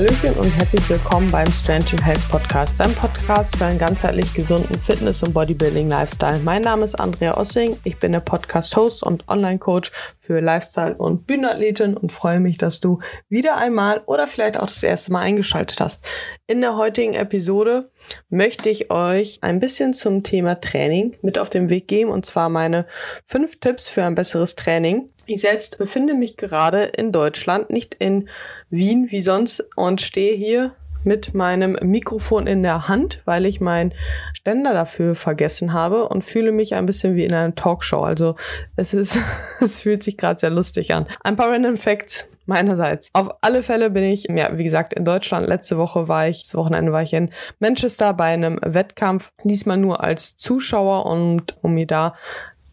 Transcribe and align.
Hallöchen 0.00 0.32
und 0.36 0.50
herzlich 0.56 0.88
willkommen 0.88 1.30
beim 1.30 1.52
Strange 1.52 2.02
Health 2.02 2.26
Podcast, 2.30 2.80
dein 2.80 2.90
Podcast 2.94 3.54
für 3.58 3.66
einen 3.66 3.78
ganzheitlich 3.78 4.32
gesunden 4.32 4.80
Fitness- 4.80 5.22
und 5.22 5.34
Bodybuilding-Lifestyle. 5.34 6.38
Mein 6.42 6.62
Name 6.62 6.86
ist 6.86 6.94
Andrea 6.94 7.36
Ossing, 7.36 7.76
ich 7.84 7.98
bin 7.98 8.12
der 8.12 8.20
Podcast-Host 8.20 9.02
und 9.02 9.28
Online-Coach 9.28 9.92
für 10.18 10.40
Lifestyle- 10.40 10.94
und 10.96 11.26
Bühnenathletin 11.26 11.98
und 11.98 12.12
freue 12.12 12.40
mich, 12.40 12.56
dass 12.56 12.80
du 12.80 13.00
wieder 13.28 13.58
einmal 13.58 14.00
oder 14.06 14.26
vielleicht 14.26 14.58
auch 14.58 14.68
das 14.68 14.82
erste 14.82 15.12
Mal 15.12 15.20
eingeschaltet 15.20 15.80
hast. 15.80 16.02
In 16.46 16.62
der 16.62 16.78
heutigen 16.78 17.12
Episode 17.12 17.90
möchte 18.30 18.70
ich 18.70 18.90
euch 18.90 19.40
ein 19.42 19.60
bisschen 19.60 19.92
zum 19.92 20.22
Thema 20.22 20.62
Training 20.62 21.18
mit 21.20 21.36
auf 21.36 21.50
den 21.50 21.68
Weg 21.68 21.88
geben 21.88 22.08
und 22.08 22.24
zwar 22.24 22.48
meine 22.48 22.86
fünf 23.26 23.60
Tipps 23.60 23.86
für 23.86 24.04
ein 24.04 24.14
besseres 24.14 24.56
Training. 24.56 25.10
Ich 25.32 25.42
selbst 25.42 25.78
befinde 25.78 26.14
mich 26.14 26.36
gerade 26.36 26.82
in 26.82 27.12
Deutschland, 27.12 27.70
nicht 27.70 27.94
in 27.94 28.28
Wien 28.68 29.12
wie 29.12 29.20
sonst 29.20 29.64
und 29.76 30.00
stehe 30.00 30.34
hier 30.34 30.72
mit 31.04 31.34
meinem 31.34 31.78
Mikrofon 31.82 32.48
in 32.48 32.64
der 32.64 32.88
Hand, 32.88 33.22
weil 33.26 33.46
ich 33.46 33.60
meinen 33.60 33.94
Ständer 34.32 34.74
dafür 34.74 35.14
vergessen 35.14 35.72
habe 35.72 36.08
und 36.08 36.24
fühle 36.24 36.50
mich 36.50 36.74
ein 36.74 36.84
bisschen 36.84 37.14
wie 37.14 37.24
in 37.24 37.32
einer 37.32 37.54
Talkshow. 37.54 38.02
Also 38.02 38.34
es 38.74 38.92
ist, 38.92 39.20
es 39.60 39.82
fühlt 39.82 40.02
sich 40.02 40.16
gerade 40.16 40.40
sehr 40.40 40.50
lustig 40.50 40.92
an. 40.94 41.06
Ein 41.22 41.36
paar 41.36 41.52
Random 41.52 41.76
Facts 41.76 42.28
meinerseits. 42.46 43.10
Auf 43.12 43.28
alle 43.40 43.62
Fälle 43.62 43.90
bin 43.90 44.02
ich, 44.02 44.24
ja, 44.24 44.58
wie 44.58 44.64
gesagt, 44.64 44.94
in 44.94 45.04
Deutschland. 45.04 45.46
Letzte 45.46 45.78
Woche 45.78 46.08
war 46.08 46.26
ich, 46.26 46.42
das 46.42 46.56
Wochenende 46.56 46.90
war 46.90 47.02
ich 47.02 47.12
in 47.12 47.30
Manchester 47.60 48.14
bei 48.14 48.24
einem 48.24 48.58
Wettkampf. 48.62 49.30
Diesmal 49.44 49.76
nur 49.76 50.02
als 50.02 50.36
Zuschauer 50.36 51.06
und 51.06 51.56
um 51.62 51.74
mir 51.74 51.86
da 51.86 52.14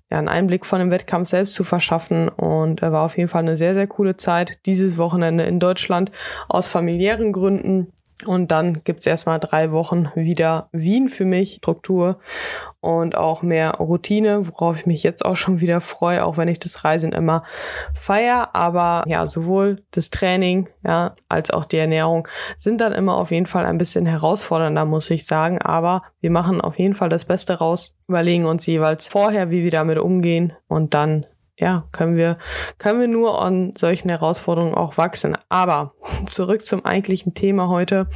ja, 0.10 0.18
einen 0.18 0.30
Einblick 0.30 0.66
von 0.66 0.80
dem 0.80 0.92
Wettkampf 0.92 1.30
selbst 1.30 1.54
zu 1.54 1.64
verschaffen. 1.64 2.30
Und 2.30 2.82
er 2.82 2.92
war 2.92 3.04
auf 3.04 3.18
jeden 3.18 3.30
Fall 3.30 3.42
eine 3.42 3.58
sehr, 3.58 3.74
sehr 3.74 3.88
coole 3.88 4.18
Zeit. 4.18 4.66
Dieses 4.66 4.98
Wochenende 4.98 5.44
in 5.44 5.60
Deutschland 5.60 6.12
aus 6.48 6.70
familiären 6.70 7.32
Gründen. 7.32 7.92
Und 8.26 8.52
dann 8.52 8.84
gibt's 8.84 9.06
erstmal 9.06 9.40
drei 9.40 9.72
Wochen 9.72 10.10
wieder 10.16 10.70
Wien 10.72 11.08
für 11.08 11.26
mich, 11.26 11.56
Struktur 11.56 12.20
und 12.80 13.16
auch 13.16 13.44
mehr 13.44 13.74
Routine, 13.76 14.48
worauf 14.48 14.80
ich 14.80 14.86
mich 14.88 15.04
jetzt 15.04 15.24
auch 15.24 15.36
schon 15.36 15.62
wieder 15.62 15.82
freue, 15.82 16.26
auch 16.26 16.36
wenn 16.36 16.48
ich 16.48 16.58
das 16.58 16.84
Reisen 16.84 17.12
immer 17.12 17.44
feier. 17.94 18.50
Aber 18.54 19.04
ja, 19.06 19.28
sowohl 19.28 19.84
das 19.92 20.10
Training, 20.10 20.68
ja, 20.84 21.14
als 21.30 21.52
auch 21.52 21.66
die 21.66 21.78
Ernährung 21.78 22.28
sind 22.58 22.82
dann 22.82 22.94
immer 22.94 23.18
auf 23.18 23.30
jeden 23.30 23.46
Fall 23.46 23.66
ein 23.66 23.78
bisschen 23.78 24.08
herausfordernder, 24.08 24.86
muss 24.86 25.12
ich 25.12 25.28
sagen. 25.28 25.62
Aber 25.62 26.02
wir 26.20 26.32
machen 26.32 26.60
auf 26.60 26.80
jeden 26.80 26.96
Fall 26.96 27.10
das 27.10 27.26
Beste 27.26 27.60
raus, 27.60 27.96
überlegen 28.08 28.46
uns 28.46 28.66
jeweils 28.66 29.08
vorher, 29.08 29.52
wie 29.52 29.64
wir 29.64 29.72
damit 29.72 30.00
umgehen 30.00 30.54
und 30.68 30.96
dann 30.96 31.28
ja, 31.60 31.88
können 31.92 32.16
wir, 32.16 32.38
können 32.78 33.00
wir 33.00 33.08
nur 33.08 33.42
an 33.42 33.74
solchen 33.76 34.10
Herausforderungen 34.10 34.76
auch 34.76 34.98
wachsen. 34.98 35.36
Aber 35.50 35.94
zurück 36.28 36.64
zum 36.64 36.86
eigentlichen 36.86 37.34
Thema 37.34 37.68
heute. 37.68 38.08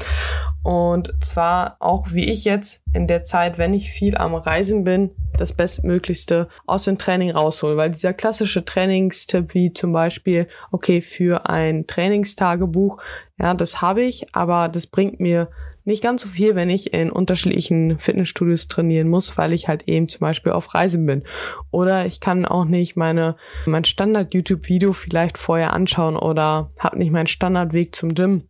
Und 0.64 1.12
zwar 1.22 1.78
auch 1.80 2.12
wie 2.12 2.30
ich 2.30 2.46
jetzt 2.46 2.84
in 2.94 3.08
der 3.08 3.24
Zeit, 3.24 3.58
wenn 3.58 3.74
ich 3.74 3.90
viel 3.90 4.16
am 4.16 4.36
Reisen 4.36 4.84
bin, 4.84 5.10
das 5.36 5.54
Bestmöglichste 5.54 6.50
aus 6.68 6.86
dem 6.86 7.00
Training 7.00 7.32
raushole. 7.32 7.78
Weil 7.78 7.90
dieser 7.90 8.14
klassische 8.14 8.64
Trainingstipp 8.64 9.56
wie 9.56 9.74
zum 9.74 9.92
Beispiel, 9.92 10.48
okay, 10.72 11.02
für 11.02 11.50
ein 11.50 11.88
Trainingstagebuch, 11.88 13.02
ja, 13.40 13.56
das 13.56 13.82
habe 13.82 14.04
ich, 14.04 14.36
aber 14.36 14.70
das 14.70 14.86
bringt 14.86 15.20
mir 15.20 15.50
nicht 15.84 16.04
ganz 16.04 16.22
so 16.22 16.28
viel, 16.28 16.56
wenn 16.56 16.70
ich 16.70 16.94
in 16.94 17.12
unterschiedlichen 17.12 17.98
Fitnessstudios 17.98 18.68
trainieren 18.68 19.10
muss, 19.10 19.38
weil 19.38 19.54
ich 19.54 19.68
halt 19.68 19.88
eben 19.88 20.08
zum 20.08 20.22
Beispiel 20.22 20.52
auf 20.52 20.74
Reisen 20.74 21.06
bin. 21.06 21.24
Oder 21.72 22.06
ich 22.06 22.20
kann 22.20 22.46
auch 22.46 22.66
nicht 22.66 22.96
meine, 22.96 23.36
mein 23.66 23.84
Standard-YouTube-Video 23.84 24.94
vielleicht 24.94 25.38
vorher 25.38 25.74
anschauen 25.74 26.16
oder 26.16 26.70
habe 26.78 26.98
nicht 26.98 27.12
meinen 27.12 27.28
Standardweg 27.28 27.96
zum 27.96 28.14
Gym 28.14 28.44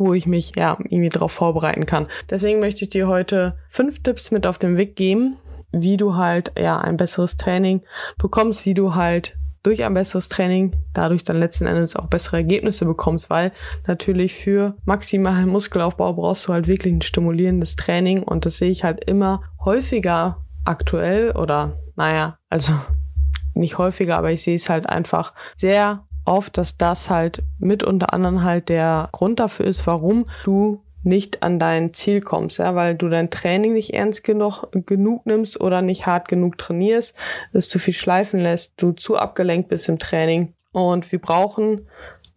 wo 0.00 0.14
ich 0.14 0.26
mich 0.26 0.52
ja 0.56 0.78
irgendwie 0.78 1.08
darauf 1.08 1.32
vorbereiten 1.32 1.84
kann. 1.84 2.06
Deswegen 2.30 2.60
möchte 2.60 2.84
ich 2.84 2.90
dir 2.90 3.08
heute 3.08 3.58
fünf 3.68 4.00
Tipps 4.00 4.30
mit 4.30 4.46
auf 4.46 4.56
den 4.56 4.76
Weg 4.76 4.94
geben, 4.94 5.36
wie 5.72 5.96
du 5.96 6.14
halt 6.14 6.52
ja 6.56 6.78
ein 6.78 6.96
besseres 6.96 7.36
Training 7.36 7.82
bekommst, 8.16 8.64
wie 8.64 8.74
du 8.74 8.94
halt 8.94 9.36
durch 9.68 9.84
ein 9.84 9.92
besseres 9.92 10.30
Training 10.30 10.74
dadurch 10.94 11.24
dann 11.24 11.38
letzten 11.38 11.66
Endes 11.66 11.94
auch 11.94 12.06
bessere 12.06 12.38
Ergebnisse 12.38 12.86
bekommst, 12.86 13.28
weil 13.28 13.52
natürlich 13.86 14.32
für 14.34 14.74
maximalen 14.86 15.46
Muskelaufbau 15.46 16.14
brauchst 16.14 16.48
du 16.48 16.54
halt 16.54 16.68
wirklich 16.68 16.94
ein 16.94 17.02
stimulierendes 17.02 17.76
Training 17.76 18.22
und 18.22 18.46
das 18.46 18.56
sehe 18.56 18.70
ich 18.70 18.82
halt 18.82 19.04
immer 19.04 19.42
häufiger 19.62 20.42
aktuell 20.64 21.32
oder 21.32 21.78
naja, 21.96 22.38
also 22.48 22.72
nicht 23.54 23.76
häufiger, 23.76 24.16
aber 24.16 24.32
ich 24.32 24.42
sehe 24.42 24.56
es 24.56 24.70
halt 24.70 24.88
einfach 24.88 25.34
sehr 25.54 26.06
oft, 26.24 26.56
dass 26.56 26.78
das 26.78 27.10
halt 27.10 27.42
mit 27.58 27.82
unter 27.82 28.14
anderem 28.14 28.44
halt 28.44 28.70
der 28.70 29.10
Grund 29.12 29.38
dafür 29.38 29.66
ist, 29.66 29.86
warum 29.86 30.24
du 30.44 30.82
nicht 31.02 31.42
an 31.42 31.58
dein 31.58 31.94
Ziel 31.94 32.20
kommst, 32.20 32.58
ja, 32.58 32.74
weil 32.74 32.94
du 32.94 33.08
dein 33.08 33.30
Training 33.30 33.72
nicht 33.72 33.94
ernst 33.94 34.24
genug, 34.24 34.64
genug 34.72 35.26
nimmst 35.26 35.60
oder 35.60 35.82
nicht 35.82 36.06
hart 36.06 36.28
genug 36.28 36.58
trainierst, 36.58 37.14
es 37.52 37.68
zu 37.68 37.78
viel 37.78 37.94
schleifen 37.94 38.40
lässt, 38.40 38.74
du 38.76 38.92
zu 38.92 39.16
abgelenkt 39.16 39.68
bist 39.68 39.88
im 39.88 39.98
Training. 39.98 40.54
Und 40.72 41.10
wir 41.12 41.20
brauchen 41.20 41.88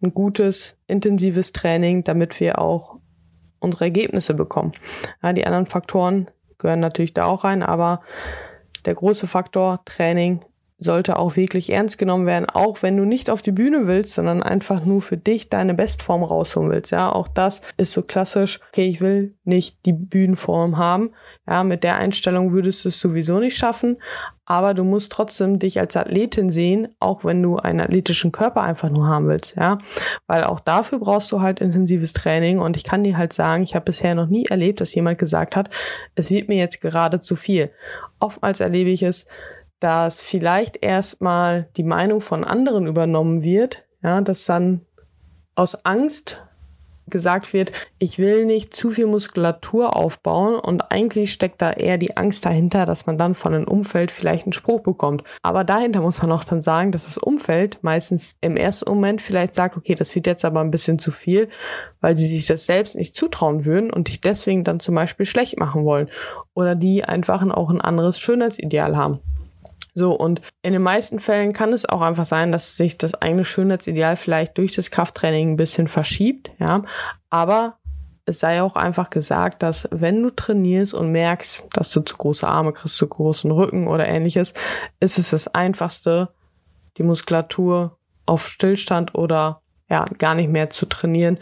ein 0.02 0.14
gutes, 0.14 0.76
intensives 0.86 1.52
Training, 1.52 2.04
damit 2.04 2.40
wir 2.40 2.58
auch 2.58 2.96
unsere 3.60 3.84
Ergebnisse 3.84 4.34
bekommen. 4.34 4.72
Ja, 5.22 5.32
die 5.32 5.46
anderen 5.46 5.66
Faktoren 5.66 6.28
gehören 6.58 6.80
natürlich 6.80 7.14
da 7.14 7.26
auch 7.26 7.44
rein, 7.44 7.62
aber 7.62 8.02
der 8.84 8.94
große 8.94 9.26
Faktor 9.26 9.80
Training 9.84 10.44
sollte 10.82 11.18
auch 11.18 11.36
wirklich 11.36 11.70
ernst 11.70 11.98
genommen 11.98 12.26
werden, 12.26 12.46
auch 12.48 12.82
wenn 12.82 12.96
du 12.96 13.04
nicht 13.04 13.30
auf 13.30 13.42
die 13.42 13.52
Bühne 13.52 13.86
willst, 13.86 14.12
sondern 14.12 14.42
einfach 14.42 14.84
nur 14.84 15.02
für 15.02 15.16
dich 15.16 15.48
deine 15.48 15.74
Bestform 15.74 16.22
rausholen 16.22 16.70
willst. 16.70 16.92
Ja, 16.92 17.10
auch 17.10 17.28
das 17.28 17.62
ist 17.76 17.92
so 17.92 18.02
klassisch. 18.02 18.60
Okay, 18.68 18.88
ich 18.88 19.00
will 19.00 19.34
nicht 19.44 19.84
die 19.86 19.92
Bühnenform 19.92 20.78
haben. 20.78 21.10
Ja, 21.48 21.64
mit 21.64 21.82
der 21.82 21.96
Einstellung 21.96 22.52
würdest 22.52 22.84
du 22.84 22.88
es 22.88 23.00
sowieso 23.00 23.40
nicht 23.40 23.56
schaffen. 23.56 23.96
Aber 24.44 24.74
du 24.74 24.84
musst 24.84 25.12
trotzdem 25.12 25.58
dich 25.58 25.80
als 25.80 25.96
Athletin 25.96 26.50
sehen, 26.50 26.88
auch 26.98 27.24
wenn 27.24 27.42
du 27.42 27.56
einen 27.56 27.80
athletischen 27.80 28.32
Körper 28.32 28.62
einfach 28.62 28.90
nur 28.90 29.06
haben 29.06 29.28
willst. 29.28 29.56
Ja, 29.56 29.78
weil 30.26 30.44
auch 30.44 30.60
dafür 30.60 30.98
brauchst 30.98 31.30
du 31.32 31.40
halt 31.40 31.60
intensives 31.60 32.12
Training. 32.12 32.58
Und 32.58 32.76
ich 32.76 32.84
kann 32.84 33.04
dir 33.04 33.16
halt 33.16 33.32
sagen, 33.32 33.62
ich 33.62 33.74
habe 33.74 33.86
bisher 33.86 34.14
noch 34.14 34.26
nie 34.26 34.46
erlebt, 34.46 34.80
dass 34.80 34.94
jemand 34.94 35.18
gesagt 35.18 35.56
hat, 35.56 35.70
es 36.16 36.30
wird 36.30 36.48
mir 36.48 36.58
jetzt 36.58 36.80
gerade 36.80 37.20
zu 37.20 37.36
viel. 37.36 37.70
Oftmals 38.18 38.60
erlebe 38.60 38.90
ich 38.90 39.02
es, 39.02 39.26
dass 39.82 40.20
vielleicht 40.20 40.82
erstmal 40.82 41.68
die 41.76 41.82
Meinung 41.82 42.20
von 42.20 42.44
anderen 42.44 42.86
übernommen 42.86 43.42
wird, 43.42 43.84
ja, 44.02 44.20
dass 44.20 44.44
dann 44.44 44.82
aus 45.54 45.84
Angst 45.84 46.42
gesagt 47.08 47.52
wird, 47.52 47.72
ich 47.98 48.18
will 48.18 48.46
nicht 48.46 48.74
zu 48.74 48.92
viel 48.92 49.06
Muskulatur 49.06 49.96
aufbauen 49.96 50.54
und 50.54 50.92
eigentlich 50.92 51.32
steckt 51.32 51.60
da 51.60 51.72
eher 51.72 51.98
die 51.98 52.16
Angst 52.16 52.44
dahinter, 52.44 52.86
dass 52.86 53.06
man 53.06 53.18
dann 53.18 53.34
von 53.34 53.54
einem 53.54 53.66
Umfeld 53.66 54.12
vielleicht 54.12 54.46
einen 54.46 54.52
Spruch 54.52 54.80
bekommt. 54.80 55.24
Aber 55.42 55.64
dahinter 55.64 56.00
muss 56.00 56.22
man 56.22 56.30
auch 56.30 56.44
dann 56.44 56.62
sagen, 56.62 56.92
dass 56.92 57.04
das 57.04 57.18
Umfeld 57.18 57.78
meistens 57.82 58.36
im 58.40 58.56
ersten 58.56 58.88
Moment 58.88 59.20
vielleicht 59.20 59.56
sagt, 59.56 59.76
okay, 59.76 59.96
das 59.96 60.14
wird 60.14 60.28
jetzt 60.28 60.44
aber 60.44 60.60
ein 60.60 60.70
bisschen 60.70 61.00
zu 61.00 61.10
viel, 61.10 61.48
weil 62.00 62.16
sie 62.16 62.28
sich 62.28 62.46
das 62.46 62.66
selbst 62.66 62.94
nicht 62.94 63.16
zutrauen 63.16 63.64
würden 63.64 63.92
und 63.92 64.06
dich 64.06 64.20
deswegen 64.20 64.62
dann 64.62 64.78
zum 64.78 64.94
Beispiel 64.94 65.26
schlecht 65.26 65.58
machen 65.58 65.84
wollen. 65.84 66.08
Oder 66.54 66.76
die 66.76 67.04
einfach 67.04 67.42
auch 67.50 67.70
ein 67.70 67.80
anderes 67.80 68.20
Schönheitsideal 68.20 68.96
haben. 68.96 69.20
So, 69.94 70.14
und 70.14 70.40
in 70.62 70.72
den 70.72 70.82
meisten 70.82 71.18
Fällen 71.18 71.52
kann 71.52 71.72
es 71.72 71.86
auch 71.86 72.00
einfach 72.00 72.24
sein, 72.24 72.50
dass 72.50 72.76
sich 72.76 72.96
das 72.96 73.14
eigene 73.14 73.44
Schönheitsideal 73.44 74.16
vielleicht 74.16 74.56
durch 74.56 74.74
das 74.74 74.90
Krafttraining 74.90 75.52
ein 75.52 75.56
bisschen 75.56 75.88
verschiebt, 75.88 76.50
ja. 76.58 76.82
Aber 77.28 77.78
es 78.24 78.38
sei 78.38 78.62
auch 78.62 78.76
einfach 78.76 79.10
gesagt, 79.10 79.62
dass 79.62 79.88
wenn 79.90 80.22
du 80.22 80.30
trainierst 80.30 80.94
und 80.94 81.10
merkst, 81.12 81.66
dass 81.72 81.90
du 81.90 82.00
zu 82.00 82.16
große 82.16 82.46
Arme 82.46 82.72
kriegst, 82.72 82.96
zu 82.96 83.06
großen 83.06 83.50
Rücken 83.50 83.88
oder 83.88 84.06
ähnliches, 84.06 84.54
ist 85.00 85.18
es 85.18 85.30
das 85.30 85.48
einfachste, 85.48 86.30
die 86.96 87.02
Muskulatur 87.02 87.98
auf 88.24 88.48
Stillstand 88.48 89.14
oder 89.16 89.62
ja, 89.92 90.06
gar 90.16 90.34
nicht 90.34 90.48
mehr 90.48 90.70
zu 90.70 90.86
trainieren, 90.86 91.38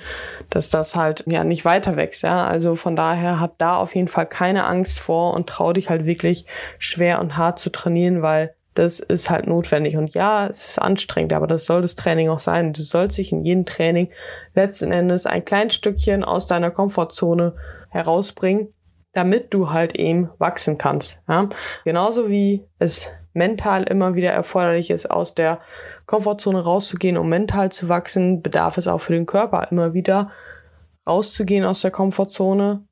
dass 0.51 0.71
das 0.71 0.97
halt 0.97 1.23
ja 1.29 1.45
nicht 1.45 1.65
weiter 1.65 1.97
wächst, 1.97 2.25
ja. 2.25 2.45
Also 2.45 2.75
von 2.75 2.97
daher 2.97 3.39
hab 3.39 3.57
da 3.59 3.77
auf 3.77 3.95
jeden 3.95 4.09
Fall 4.09 4.27
keine 4.27 4.65
Angst 4.65 4.99
vor 4.99 5.35
und 5.35 5.49
trau 5.49 5.73
dich 5.73 5.89
halt 5.89 6.05
wirklich 6.05 6.47
schwer 6.77 7.21
und 7.21 7.37
hart 7.37 7.61
zu 7.61 7.71
trainieren, 7.71 8.23
weil 8.23 8.57
das 8.75 8.99
ist 8.99 9.31
halt 9.31 9.47
notwendig. 9.47 9.97
Und 9.97 10.15
ja, 10.15 10.49
es 10.49 10.71
ist 10.71 10.79
anstrengend, 10.81 11.33
aber 11.33 11.47
das 11.47 11.65
soll 11.65 11.81
das 11.81 11.95
Training 11.95 12.29
auch 12.29 12.41
sein. 12.41 12.73
Du 12.73 12.83
sollst 12.83 13.19
dich 13.19 13.31
in 13.31 13.45
jedem 13.45 13.67
Training 13.67 14.11
letzten 14.55 14.91
Endes 14.91 15.27
ein 15.27 15.45
kleines 15.45 15.75
Stückchen 15.75 16.25
aus 16.25 16.49
deiner 16.49 16.73
Komfortzone 16.73 17.55
herausbringen, 17.89 18.71
damit 19.13 19.55
du 19.55 19.71
halt 19.71 19.95
eben 19.95 20.31
wachsen 20.39 20.77
kannst. 20.77 21.21
Ja? 21.29 21.49
Genauso 21.85 22.29
wie 22.29 22.67
es 22.81 23.13
mental 23.33 23.85
immer 23.85 24.17
wieder 24.17 24.31
erforderlich 24.31 24.91
ist, 24.91 25.09
aus 25.09 25.37
der 25.37 25.61
Komfortzone 26.11 26.65
rauszugehen, 26.65 27.17
um 27.17 27.29
mental 27.29 27.71
zu 27.71 27.89
wachsen, 27.89 28.43
bedarf 28.43 28.77
es 28.79 28.89
auch 28.89 29.01
für 29.01 29.13
den 29.13 29.27
Körper 29.27 29.69
immer 29.71 29.95
wieder 29.95 30.33
rauszugehen 31.07 31.65
aus 31.65 31.83
der 31.83 31.93
Komfortzone, 31.93 32.85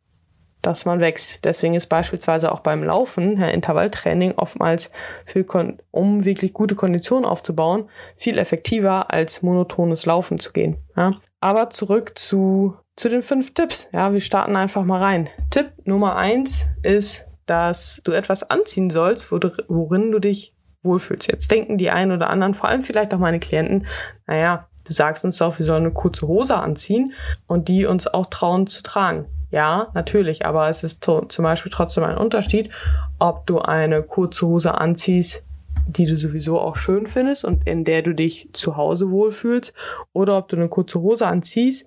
dass 0.62 0.84
man 0.84 1.00
wächst. 1.00 1.44
Deswegen 1.44 1.74
ist 1.74 1.88
beispielsweise 1.88 2.52
auch 2.52 2.60
beim 2.60 2.84
Laufen, 2.84 3.36
ja, 3.40 3.48
Intervalltraining, 3.48 4.34
oftmals 4.36 4.92
für, 5.26 5.44
um 5.90 6.24
wirklich 6.24 6.52
gute 6.52 6.76
Konditionen 6.76 7.24
aufzubauen, 7.24 7.90
viel 8.14 8.38
effektiver 8.38 9.12
als 9.12 9.42
monotones 9.42 10.06
Laufen 10.06 10.38
zu 10.38 10.52
gehen. 10.52 10.76
Ja. 10.96 11.10
Aber 11.40 11.70
zurück 11.70 12.16
zu 12.16 12.76
zu 12.94 13.08
den 13.08 13.24
fünf 13.24 13.52
Tipps. 13.52 13.88
Ja, 13.92 14.12
wir 14.12 14.20
starten 14.20 14.54
einfach 14.54 14.84
mal 14.84 15.02
rein. 15.02 15.28
Tipp 15.50 15.72
Nummer 15.84 16.14
eins 16.14 16.66
ist, 16.84 17.26
dass 17.46 18.00
du 18.04 18.12
etwas 18.12 18.48
anziehen 18.48 18.90
sollst, 18.90 19.32
worin 19.32 20.12
du 20.12 20.20
dich 20.20 20.54
wohlfühlst. 20.82 21.28
Jetzt 21.28 21.50
denken 21.50 21.78
die 21.78 21.90
einen 21.90 22.12
oder 22.12 22.30
anderen, 22.30 22.54
vor 22.54 22.68
allem 22.68 22.82
vielleicht 22.82 23.12
auch 23.14 23.18
meine 23.18 23.38
Klienten, 23.38 23.86
naja, 24.26 24.68
du 24.86 24.92
sagst 24.92 25.24
uns 25.24 25.38
doch, 25.38 25.58
wir 25.58 25.66
sollen 25.66 25.84
eine 25.84 25.92
kurze 25.92 26.26
Hose 26.26 26.56
anziehen 26.56 27.12
und 27.46 27.68
die 27.68 27.86
uns 27.86 28.06
auch 28.06 28.26
trauen 28.26 28.66
zu 28.66 28.82
tragen. 28.82 29.26
Ja, 29.50 29.88
natürlich, 29.94 30.44
aber 30.44 30.68
es 30.68 30.84
ist 30.84 31.02
zum 31.04 31.42
Beispiel 31.42 31.72
trotzdem 31.72 32.04
ein 32.04 32.18
Unterschied, 32.18 32.70
ob 33.18 33.46
du 33.46 33.58
eine 33.60 34.02
kurze 34.02 34.46
Hose 34.46 34.74
anziehst, 34.76 35.42
die 35.86 36.04
du 36.04 36.18
sowieso 36.18 36.60
auch 36.60 36.76
schön 36.76 37.06
findest 37.06 37.46
und 37.46 37.66
in 37.66 37.84
der 37.84 38.02
du 38.02 38.14
dich 38.14 38.50
zu 38.52 38.76
Hause 38.76 39.10
wohlfühlst, 39.10 39.72
oder 40.12 40.36
ob 40.36 40.48
du 40.48 40.56
eine 40.56 40.68
kurze 40.68 41.00
Hose 41.00 41.26
anziehst, 41.26 41.86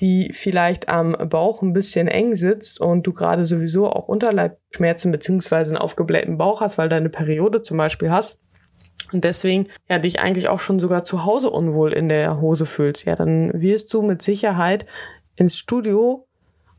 die 0.00 0.30
vielleicht 0.32 0.88
am 0.88 1.16
Bauch 1.28 1.62
ein 1.62 1.72
bisschen 1.72 2.08
eng 2.08 2.34
sitzt 2.34 2.80
und 2.80 3.06
du 3.06 3.12
gerade 3.12 3.44
sowieso 3.44 3.88
auch 3.88 4.08
Unterleibschmerzen 4.08 5.12
beziehungsweise 5.12 5.70
einen 5.70 5.82
aufgeblähten 5.82 6.38
Bauch 6.38 6.60
hast, 6.60 6.78
weil 6.78 6.88
deine 6.88 7.08
Periode 7.08 7.62
zum 7.62 7.76
Beispiel 7.76 8.10
hast 8.10 8.38
und 9.12 9.24
deswegen 9.24 9.68
ja 9.88 9.98
dich 9.98 10.20
eigentlich 10.20 10.48
auch 10.48 10.60
schon 10.60 10.80
sogar 10.80 11.04
zu 11.04 11.24
Hause 11.24 11.50
unwohl 11.50 11.92
in 11.92 12.08
der 12.08 12.40
Hose 12.40 12.66
fühlst, 12.66 13.04
ja, 13.04 13.16
dann 13.16 13.50
wirst 13.54 13.92
du 13.92 14.02
mit 14.02 14.22
Sicherheit 14.22 14.86
ins 15.36 15.56
Studio 15.56 16.26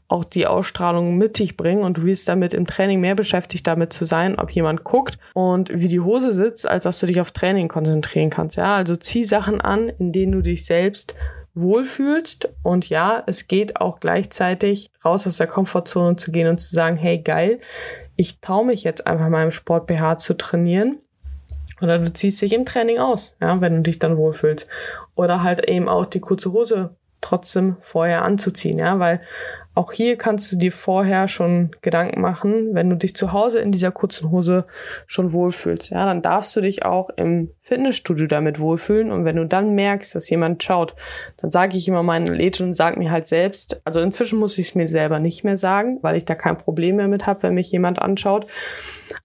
auch 0.07 0.23
die 0.23 0.45
Ausstrahlung 0.45 1.17
mit 1.17 1.39
dich 1.39 1.57
bringen 1.57 1.83
und 1.83 1.97
du 1.97 2.03
wirst 2.03 2.27
damit 2.27 2.53
im 2.53 2.67
Training 2.67 2.99
mehr 2.99 3.15
beschäftigt 3.15 3.65
damit 3.65 3.93
zu 3.93 4.05
sein, 4.05 4.37
ob 4.37 4.51
jemand 4.51 4.83
guckt 4.83 5.17
und 5.33 5.69
wie 5.73 5.87
die 5.87 6.01
Hose 6.01 6.31
sitzt, 6.31 6.67
als 6.67 6.83
dass 6.83 6.99
du 6.99 7.07
dich 7.07 7.19
auf 7.19 7.31
Training 7.31 7.67
konzentrieren 7.67 8.29
kannst. 8.29 8.57
Ja, 8.57 8.75
also 8.75 8.95
zieh 8.95 9.23
Sachen 9.23 9.61
an, 9.61 9.89
in 9.89 10.11
denen 10.11 10.33
du 10.33 10.41
dich 10.41 10.65
selbst 10.65 11.15
wohlfühlst. 11.53 12.49
Und 12.63 12.89
ja, 12.89 13.23
es 13.27 13.47
geht 13.47 13.79
auch 13.79 13.99
gleichzeitig 13.99 14.91
raus 15.03 15.27
aus 15.27 15.37
der 15.37 15.47
Komfortzone 15.47 16.15
zu 16.15 16.31
gehen 16.31 16.47
und 16.47 16.59
zu 16.59 16.73
sagen, 16.73 16.97
hey 16.97 17.19
geil, 17.19 17.59
ich 18.15 18.39
traue 18.39 18.65
mich 18.65 18.83
jetzt 18.83 19.07
einfach 19.07 19.29
mal 19.29 19.43
im 19.43 19.51
Sport 19.51 19.87
BH 19.87 20.17
zu 20.17 20.35
trainieren. 20.35 20.99
Oder 21.81 21.99
du 21.99 22.13
ziehst 22.13 22.41
dich 22.41 22.53
im 22.53 22.65
Training 22.65 22.99
aus, 22.99 23.35
ja, 23.41 23.59
wenn 23.59 23.75
du 23.75 23.81
dich 23.81 23.99
dann 23.99 24.17
wohlfühlst. 24.17 24.67
Oder 25.15 25.43
halt 25.43 25.69
eben 25.69 25.89
auch 25.89 26.05
die 26.05 26.19
kurze 26.19 26.53
Hose 26.53 26.95
trotzdem 27.19 27.77
vorher 27.81 28.23
anzuziehen, 28.23 28.77
ja, 28.77 28.99
weil 28.99 29.21
auch 29.75 29.91
hier 29.91 30.17
kannst 30.17 30.51
du 30.51 30.55
dir 30.55 30.71
vorher 30.71 31.27
schon 31.27 31.71
Gedanken 31.81 32.21
machen, 32.21 32.73
wenn 32.73 32.89
du 32.89 32.95
dich 32.95 33.15
zu 33.15 33.31
Hause 33.31 33.59
in 33.59 33.71
dieser 33.71 33.91
kurzen 33.91 34.29
Hose 34.29 34.65
schon 35.07 35.33
wohlfühlst. 35.33 35.89
Ja, 35.89 36.05
dann 36.05 36.21
darfst 36.21 36.55
du 36.55 36.61
dich 36.61 36.85
auch 36.85 37.09
im 37.09 37.49
Fitnessstudio 37.61 38.27
damit 38.27 38.59
wohlfühlen. 38.59 39.11
Und 39.11 39.25
wenn 39.25 39.37
du 39.37 39.45
dann 39.45 39.73
merkst, 39.73 40.13
dass 40.13 40.29
jemand 40.29 40.61
schaut, 40.61 40.95
dann 41.37 41.49
sage 41.49 41.77
ich 41.77 41.87
immer 41.87 42.03
meinen 42.03 42.29
Athleten 42.29 42.63
und 42.63 42.73
sage 42.75 42.99
mir 42.99 43.09
halt 43.09 43.27
selbst, 43.27 43.81
also 43.83 43.99
inzwischen 43.99 44.37
muss 44.37 44.57
ich 44.59 44.69
es 44.69 44.75
mir 44.75 44.89
selber 44.89 45.19
nicht 45.19 45.43
mehr 45.43 45.57
sagen, 45.57 45.97
weil 46.03 46.17
ich 46.17 46.25
da 46.25 46.35
kein 46.35 46.57
Problem 46.57 46.97
mehr 46.97 47.07
mit 47.07 47.25
habe, 47.25 47.43
wenn 47.43 47.55
mich 47.55 47.71
jemand 47.71 47.99
anschaut. 47.99 48.45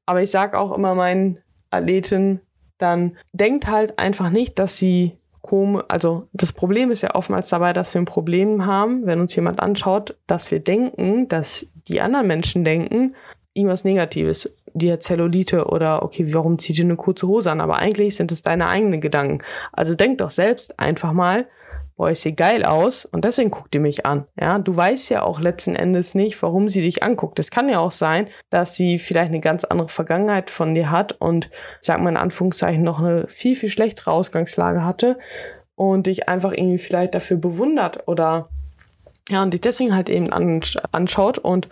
Aber 0.07 0.23
ich 0.23 0.31
sage 0.31 0.59
auch 0.59 0.73
immer 0.75 0.95
meinen 0.95 1.39
Athleten, 1.71 2.41
dann 2.79 3.17
denkt 3.33 3.67
halt 3.67 3.99
einfach 3.99 4.31
nicht, 4.31 4.59
dass 4.59 4.79
sie 4.79 5.19
komisch, 5.49 5.83
also 5.89 6.29
das 6.35 6.53
Problem 6.53 6.91
ist 6.91 7.03
ja 7.03 7.15
oftmals 7.15 7.49
dabei, 7.49 7.73
dass 7.73 7.95
wir 7.95 8.03
ein 8.03 8.05
Problem 8.05 8.67
haben, 8.67 9.07
wenn 9.07 9.21
uns 9.21 9.35
jemand 9.35 9.61
anschaut, 9.61 10.19
dass 10.27 10.51
wir 10.51 10.61
denken, 10.61 11.27
dass 11.29 11.67
die 11.89 12.03
anderen 12.03 12.27
Menschen 12.27 12.65
denken, 12.65 13.15
irgendwas 13.55 13.83
Negatives, 13.83 14.55
die 14.75 14.93
hat 14.93 15.03
Zellulite 15.03 15.65
oder 15.65 16.03
okay, 16.03 16.35
warum 16.35 16.59
zieht 16.59 16.79
ihr 16.79 16.85
eine 16.85 16.97
kurze 16.97 17.27
Hose 17.27 17.51
an? 17.51 17.63
Aber 17.63 17.79
eigentlich 17.79 18.15
sind 18.15 18.31
es 18.31 18.43
deine 18.43 18.69
eigenen 18.69 19.01
Gedanken. 19.01 19.39
Also 19.73 19.95
denk 19.95 20.19
doch 20.19 20.29
selbst 20.29 20.79
einfach 20.79 21.13
mal, 21.13 21.47
boah, 21.99 22.11
ich 22.13 22.21
sehe 22.21 22.33
geil 22.33 22.65
aus 22.65 23.05
und 23.05 23.25
deswegen 23.25 23.51
guckt 23.51 23.75
die 23.75 23.81
mich 23.81 24.07
an. 24.07 24.25
Ja, 24.41 24.61
du 24.61 24.75
weißt 24.75 25.11
ja 25.11 25.25
auch 25.25 25.41
letzten 25.41 25.75
Endes 25.75 26.15
nicht, 26.15 26.41
warum 26.43 26.69
sie 26.69 26.81
dich 26.81 27.03
anguckt. 27.03 27.41
Es 27.41 27.51
kann 27.51 27.69
ja 27.69 27.81
auch 27.81 27.91
sein, 27.91 28.29
dass 28.51 28.77
sie 28.77 29.01
vielleicht 29.01 29.31
eine 29.31 29.41
ganz 29.41 29.65
andere 29.65 29.89
Vergangenheit 29.89 30.49
von 30.49 30.77
dir 30.77 30.93
hat 30.93 31.13
und, 31.21 31.51
sag 31.81 32.01
mal 32.01 32.11
in 32.11 32.17
Anführungszeichen, 32.17 32.85
noch 32.85 33.01
eine 33.01 33.27
viel, 33.27 33.57
viel 33.57 33.69
schlechtere 33.69 34.13
Ausgangslage 34.13 34.85
hatte 34.85 35.19
und 35.75 36.07
dich 36.07 36.29
einfach 36.29 36.53
irgendwie 36.53 36.79
vielleicht 36.79 37.17
dafür 37.17 37.37
bewundert 37.37 38.07
oder 38.07 38.49
ja, 39.29 39.43
und 39.43 39.53
dich 39.53 39.61
deswegen 39.61 39.95
halt 39.95 40.09
eben 40.09 40.33
anschaut 40.33 41.39
und 41.39 41.69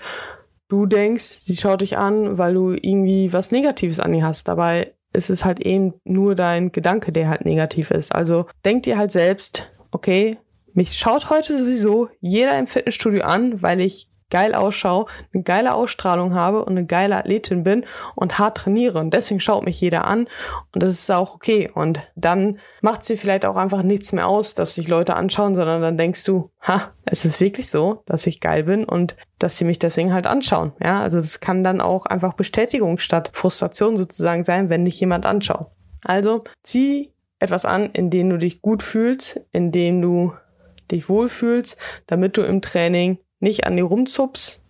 du 0.68 0.86
denkst, 0.86 1.22
sie 1.22 1.56
schaut 1.56 1.82
dich 1.82 1.96
an, 1.96 2.36
weil 2.36 2.52
du 2.52 2.72
irgendwie 2.72 3.32
was 3.32 3.52
Negatives 3.52 4.00
an 4.00 4.12
ihr 4.12 4.26
hast. 4.26 4.48
Dabei 4.48 4.92
ist 5.12 5.30
es 5.30 5.44
halt 5.44 5.60
eben 5.60 5.94
nur 6.04 6.34
dein 6.34 6.72
Gedanke, 6.72 7.12
der 7.12 7.28
halt 7.28 7.44
negativ 7.44 7.92
ist. 7.92 8.12
Also 8.12 8.46
denk 8.64 8.82
dir 8.82 8.98
halt 8.98 9.12
selbst, 9.12 9.70
okay, 9.96 10.36
mich 10.74 10.92
schaut 10.92 11.30
heute 11.30 11.58
sowieso 11.58 12.10
jeder 12.20 12.58
im 12.58 12.66
Fitnessstudio 12.66 13.24
an, 13.24 13.62
weil 13.62 13.80
ich 13.80 14.10
geil 14.28 14.54
ausschaue, 14.54 15.06
eine 15.32 15.42
geile 15.42 15.72
Ausstrahlung 15.72 16.34
habe 16.34 16.64
und 16.64 16.72
eine 16.72 16.84
geile 16.84 17.16
Athletin 17.16 17.62
bin 17.62 17.86
und 18.14 18.38
hart 18.38 18.58
trainiere. 18.58 18.98
Und 18.98 19.14
deswegen 19.14 19.40
schaut 19.40 19.64
mich 19.64 19.80
jeder 19.80 20.04
an 20.04 20.28
und 20.74 20.82
das 20.82 20.90
ist 20.90 21.10
auch 21.10 21.34
okay. 21.34 21.70
Und 21.72 22.02
dann 22.14 22.58
macht 22.82 23.06
sie 23.06 23.16
vielleicht 23.16 23.46
auch 23.46 23.56
einfach 23.56 23.82
nichts 23.82 24.12
mehr 24.12 24.28
aus, 24.28 24.52
dass 24.52 24.74
sich 24.74 24.86
Leute 24.86 25.16
anschauen, 25.16 25.56
sondern 25.56 25.80
dann 25.80 25.96
denkst 25.96 26.24
du, 26.24 26.50
ha, 26.60 26.92
es 27.06 27.24
ist 27.24 27.40
wirklich 27.40 27.70
so, 27.70 28.02
dass 28.04 28.26
ich 28.26 28.40
geil 28.40 28.64
bin 28.64 28.84
und 28.84 29.16
dass 29.38 29.56
sie 29.56 29.64
mich 29.64 29.78
deswegen 29.78 30.12
halt 30.12 30.26
anschauen. 30.26 30.72
Ja, 30.82 31.00
also 31.00 31.16
es 31.16 31.40
kann 31.40 31.64
dann 31.64 31.80
auch 31.80 32.04
einfach 32.04 32.34
Bestätigung 32.34 32.98
statt 32.98 33.30
Frustration 33.32 33.96
sozusagen 33.96 34.44
sein, 34.44 34.68
wenn 34.68 34.84
dich 34.84 35.00
jemand 35.00 35.24
anschaut. 35.24 35.68
Also 36.02 36.42
zieh 36.62 37.15
etwas 37.38 37.64
an, 37.64 37.90
in 37.92 38.10
dem 38.10 38.30
du 38.30 38.38
dich 38.38 38.62
gut 38.62 38.82
fühlst, 38.82 39.40
in 39.52 39.72
dem 39.72 40.00
du 40.00 40.32
dich 40.90 41.08
wohlfühlst, 41.08 41.76
damit 42.06 42.36
du 42.36 42.42
im 42.42 42.62
Training 42.62 43.18
nicht 43.40 43.66
an 43.66 43.76
die 43.76 43.82
rumzupst, 43.82 44.62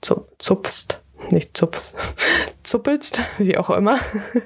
zupfst, 0.00 1.00
nicht 1.30 1.56
zupfst, 1.56 1.94
zuppelst, 2.62 3.20
wie 3.38 3.56
auch 3.56 3.70
immer, 3.70 3.98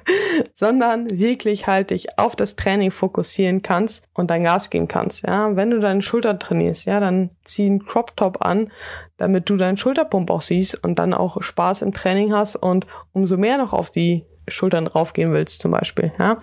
sondern 0.53 1.09
wirklich 1.09 1.67
halt 1.67 1.89
dich 1.89 2.17
auf 2.17 2.35
das 2.35 2.55
Training 2.55 2.91
fokussieren 2.91 3.61
kannst 3.61 4.05
und 4.13 4.31
dein 4.31 4.43
Gas 4.43 4.69
geben 4.69 4.87
kannst. 4.87 5.25
Ja, 5.25 5.55
wenn 5.55 5.71
du 5.71 5.79
deine 5.79 6.01
Schulter 6.01 6.37
trainierst, 6.39 6.85
ja, 6.85 6.99
dann 6.99 7.31
zieh 7.43 7.65
einen 7.65 7.85
Crop 7.85 8.15
Top 8.15 8.45
an, 8.45 8.71
damit 9.17 9.49
du 9.49 9.57
deinen 9.57 9.77
Schulterpump 9.77 10.29
auch 10.29 10.41
siehst 10.41 10.83
und 10.83 10.99
dann 10.99 11.13
auch 11.13 11.41
Spaß 11.41 11.81
im 11.81 11.93
Training 11.93 12.33
hast 12.33 12.55
und 12.55 12.85
umso 13.13 13.37
mehr 13.37 13.57
noch 13.57 13.73
auf 13.73 13.89
die 13.89 14.25
Schultern 14.47 14.85
draufgehen 14.85 15.33
willst 15.33 15.61
zum 15.61 15.71
Beispiel, 15.71 16.11
ja. 16.19 16.39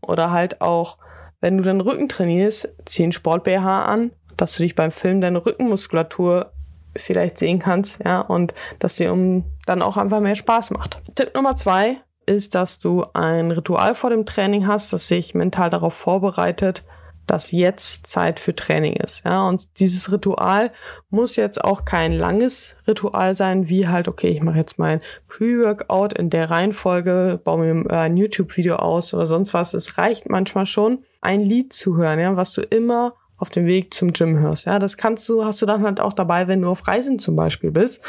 Oder 0.00 0.30
halt 0.30 0.60
auch, 0.60 0.98
wenn 1.40 1.56
du 1.56 1.62
deinen 1.62 1.80
Rücken 1.80 2.08
trainierst, 2.08 2.74
zieh 2.84 3.04
einen 3.04 3.12
Sport-BH 3.12 3.84
an, 3.84 4.12
dass 4.36 4.54
du 4.56 4.62
dich 4.62 4.74
beim 4.74 4.90
Filmen 4.90 5.20
deine 5.20 5.44
Rückenmuskulatur 5.44 6.52
vielleicht 6.96 7.38
sehen 7.38 7.58
kannst, 7.58 8.00
ja, 8.04 8.20
und 8.20 8.54
dass 8.78 8.96
sie 8.96 9.08
um 9.08 9.44
dann 9.66 9.82
auch 9.82 9.96
einfach 9.96 10.20
mehr 10.20 10.34
Spaß 10.34 10.70
macht. 10.70 11.00
Tipp 11.14 11.34
Nummer 11.34 11.54
zwei 11.54 11.98
ist, 12.26 12.54
dass 12.54 12.78
du 12.78 13.04
ein 13.14 13.50
Ritual 13.50 13.94
vor 13.94 14.10
dem 14.10 14.26
Training 14.26 14.66
hast, 14.66 14.92
das 14.92 15.08
sich 15.08 15.34
mental 15.34 15.70
darauf 15.70 15.94
vorbereitet, 15.94 16.84
dass 17.30 17.52
jetzt 17.52 18.06
Zeit 18.06 18.40
für 18.40 18.54
Training 18.54 18.94
ist. 18.94 19.24
Ja, 19.24 19.46
und 19.46 19.78
dieses 19.78 20.10
Ritual 20.10 20.72
muss 21.10 21.36
jetzt 21.36 21.62
auch 21.62 21.84
kein 21.84 22.12
langes 22.12 22.76
Ritual 22.86 23.36
sein, 23.36 23.68
wie 23.68 23.86
halt, 23.86 24.08
okay, 24.08 24.28
ich 24.28 24.42
mache 24.42 24.58
jetzt 24.58 24.78
mein 24.78 25.00
Pre-Workout 25.28 26.14
in 26.14 26.30
der 26.30 26.50
Reihenfolge, 26.50 27.40
baue 27.42 27.74
mir 27.74 27.90
ein 27.90 28.16
YouTube-Video 28.16 28.76
aus 28.76 29.14
oder 29.14 29.26
sonst 29.26 29.54
was. 29.54 29.74
Es 29.74 29.98
reicht 29.98 30.28
manchmal 30.28 30.66
schon, 30.66 31.02
ein 31.20 31.42
Lied 31.42 31.72
zu 31.72 31.96
hören, 31.96 32.18
ja, 32.18 32.36
was 32.36 32.52
du 32.52 32.62
immer 32.62 33.14
auf 33.36 33.50
dem 33.50 33.66
Weg 33.66 33.94
zum 33.94 34.12
Gym 34.12 34.38
hörst. 34.38 34.66
Ja, 34.66 34.78
das 34.78 34.96
kannst 34.96 35.28
du, 35.28 35.44
hast 35.44 35.62
du 35.62 35.66
dann 35.66 35.82
halt 35.82 36.00
auch 36.00 36.12
dabei, 36.12 36.48
wenn 36.48 36.62
du 36.62 36.68
auf 36.68 36.88
Reisen 36.88 37.18
zum 37.18 37.36
Beispiel 37.36 37.70
bist. 37.70 38.02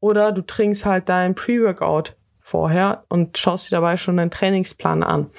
Oder 0.00 0.32
du 0.32 0.42
trinkst 0.42 0.84
halt 0.84 1.08
dein 1.08 1.34
Pre-Workout 1.34 2.16
vorher 2.40 3.04
und 3.08 3.38
schaust 3.38 3.70
dir 3.70 3.76
dabei 3.76 3.96
schon 3.96 4.16
deinen 4.16 4.30
Trainingsplan 4.30 5.02
an. 5.02 5.30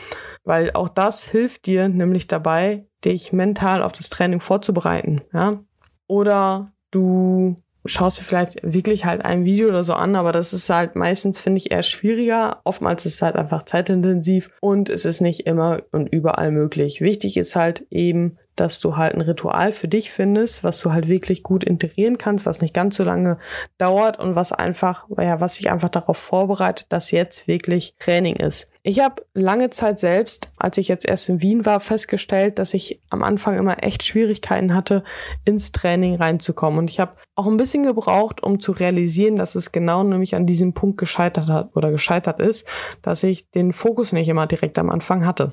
Weil 0.46 0.72
auch 0.74 0.90
das 0.90 1.28
hilft 1.28 1.66
dir 1.66 1.90
nämlich 1.90 2.28
dabei, 2.28 2.86
dich 3.04 3.34
mental 3.34 3.82
auf 3.82 3.92
das 3.92 4.10
Training 4.10 4.40
vorzubereiten. 4.40 5.22
Ja? 5.34 5.64
Oder 6.08 6.72
du 6.92 7.56
schaust 7.86 8.20
dir 8.20 8.24
vielleicht 8.24 8.60
wirklich 8.64 9.06
halt 9.06 9.24
ein 9.25 9.46
Video 9.46 9.68
oder 9.68 9.84
so 9.84 9.94
an, 9.94 10.16
aber 10.16 10.32
das 10.32 10.54
ist 10.54 10.70
halt 10.70 10.96
meistens, 10.96 11.40
finde 11.40 11.58
ich, 11.58 11.72
eher 11.72 11.84
schwieriger. 11.84 12.62
Oftmals 12.64 13.06
ist 13.06 13.16
es 13.16 13.22
halt 13.22 13.36
einfach 13.36 13.64
zeitintensiv 13.64 14.52
und 14.62 14.90
es 14.90 15.06
ist 15.06 15.22
nicht 15.22 15.42
immer 15.42 15.82
und 15.92 16.08
überall 16.08 16.52
möglich. 16.52 17.02
Wichtig 17.02 17.38
ist 17.38 17.56
halt 17.56 17.86
eben, 17.90 18.38
dass 18.56 18.80
du 18.80 18.98
halt 18.98 19.14
ein 19.14 19.22
Ritual 19.22 19.72
für 19.72 19.88
dich 19.88 20.12
findest, 20.12 20.64
was 20.64 20.80
du 20.80 20.92
halt 20.92 21.08
wirklich 21.08 21.44
gut 21.44 21.64
integrieren 21.64 22.18
kannst, 22.18 22.46
was 22.46 22.62
nicht 22.62 22.74
ganz 22.74 22.96
so 22.96 23.04
lange 23.04 23.38
dauert 23.78 24.20
und 24.20 24.36
was 24.36 24.52
einfach, 24.52 25.06
ja, 25.18 25.40
was 25.40 25.58
sich 25.58 25.72
einfach 25.72 25.90
darauf 25.90 26.18
vorbereitet, 26.18 26.88
dass 26.90 27.12
jetzt 27.12 27.48
wirklich 27.48 27.96
Training 28.00 28.36
ist. 28.36 28.70
Ich 28.84 29.00
habe 29.00 29.26
lange 29.34 29.72
Zeit 29.72 29.98
selbst, 29.98 30.52
als 30.58 30.78
ich 30.78 30.88
jetzt 30.88 31.10
erst 31.10 31.28
in 31.30 31.42
Wien 31.42 31.66
war, 31.66 31.80
festgestellt, 31.80 32.60
dass 32.60 32.74
ich 32.76 33.02
am 33.10 33.24
Anfang 33.24 33.58
immer 33.58 33.84
echt 33.84 34.04
Schwierigkeiten 34.04 34.76
hatte, 34.76 35.04
ins 35.44 35.72
Training 35.72 36.16
reinzukommen. 36.16 36.80
Und 36.80 36.90
ich 36.92 37.00
habe 37.00 37.16
auch 37.34 37.48
ein 37.48 37.58
bisschen 37.58 37.84
gebraucht, 37.84 38.44
um 38.44 38.60
zu 38.60 38.72
realisieren, 38.72 39.38
dass 39.38 39.56
es 39.56 39.72
genau 39.72 40.04
nämlich 40.04 40.36
an 40.36 40.46
diesem 40.46 40.74
Punkt 40.74 41.00
gescheitert 41.00 41.48
hat 41.48 41.76
oder 41.76 41.92
gescheitert 41.92 42.40
ist, 42.40 42.68
dass 43.02 43.24
ich 43.24 43.50
den 43.50 43.74
Fokus 43.74 44.12
nicht 44.12 44.30
immer 44.30 44.46
direkt 44.46 44.78
am 44.78 44.92
Anfang 44.92 45.26
hatte. 45.26 45.52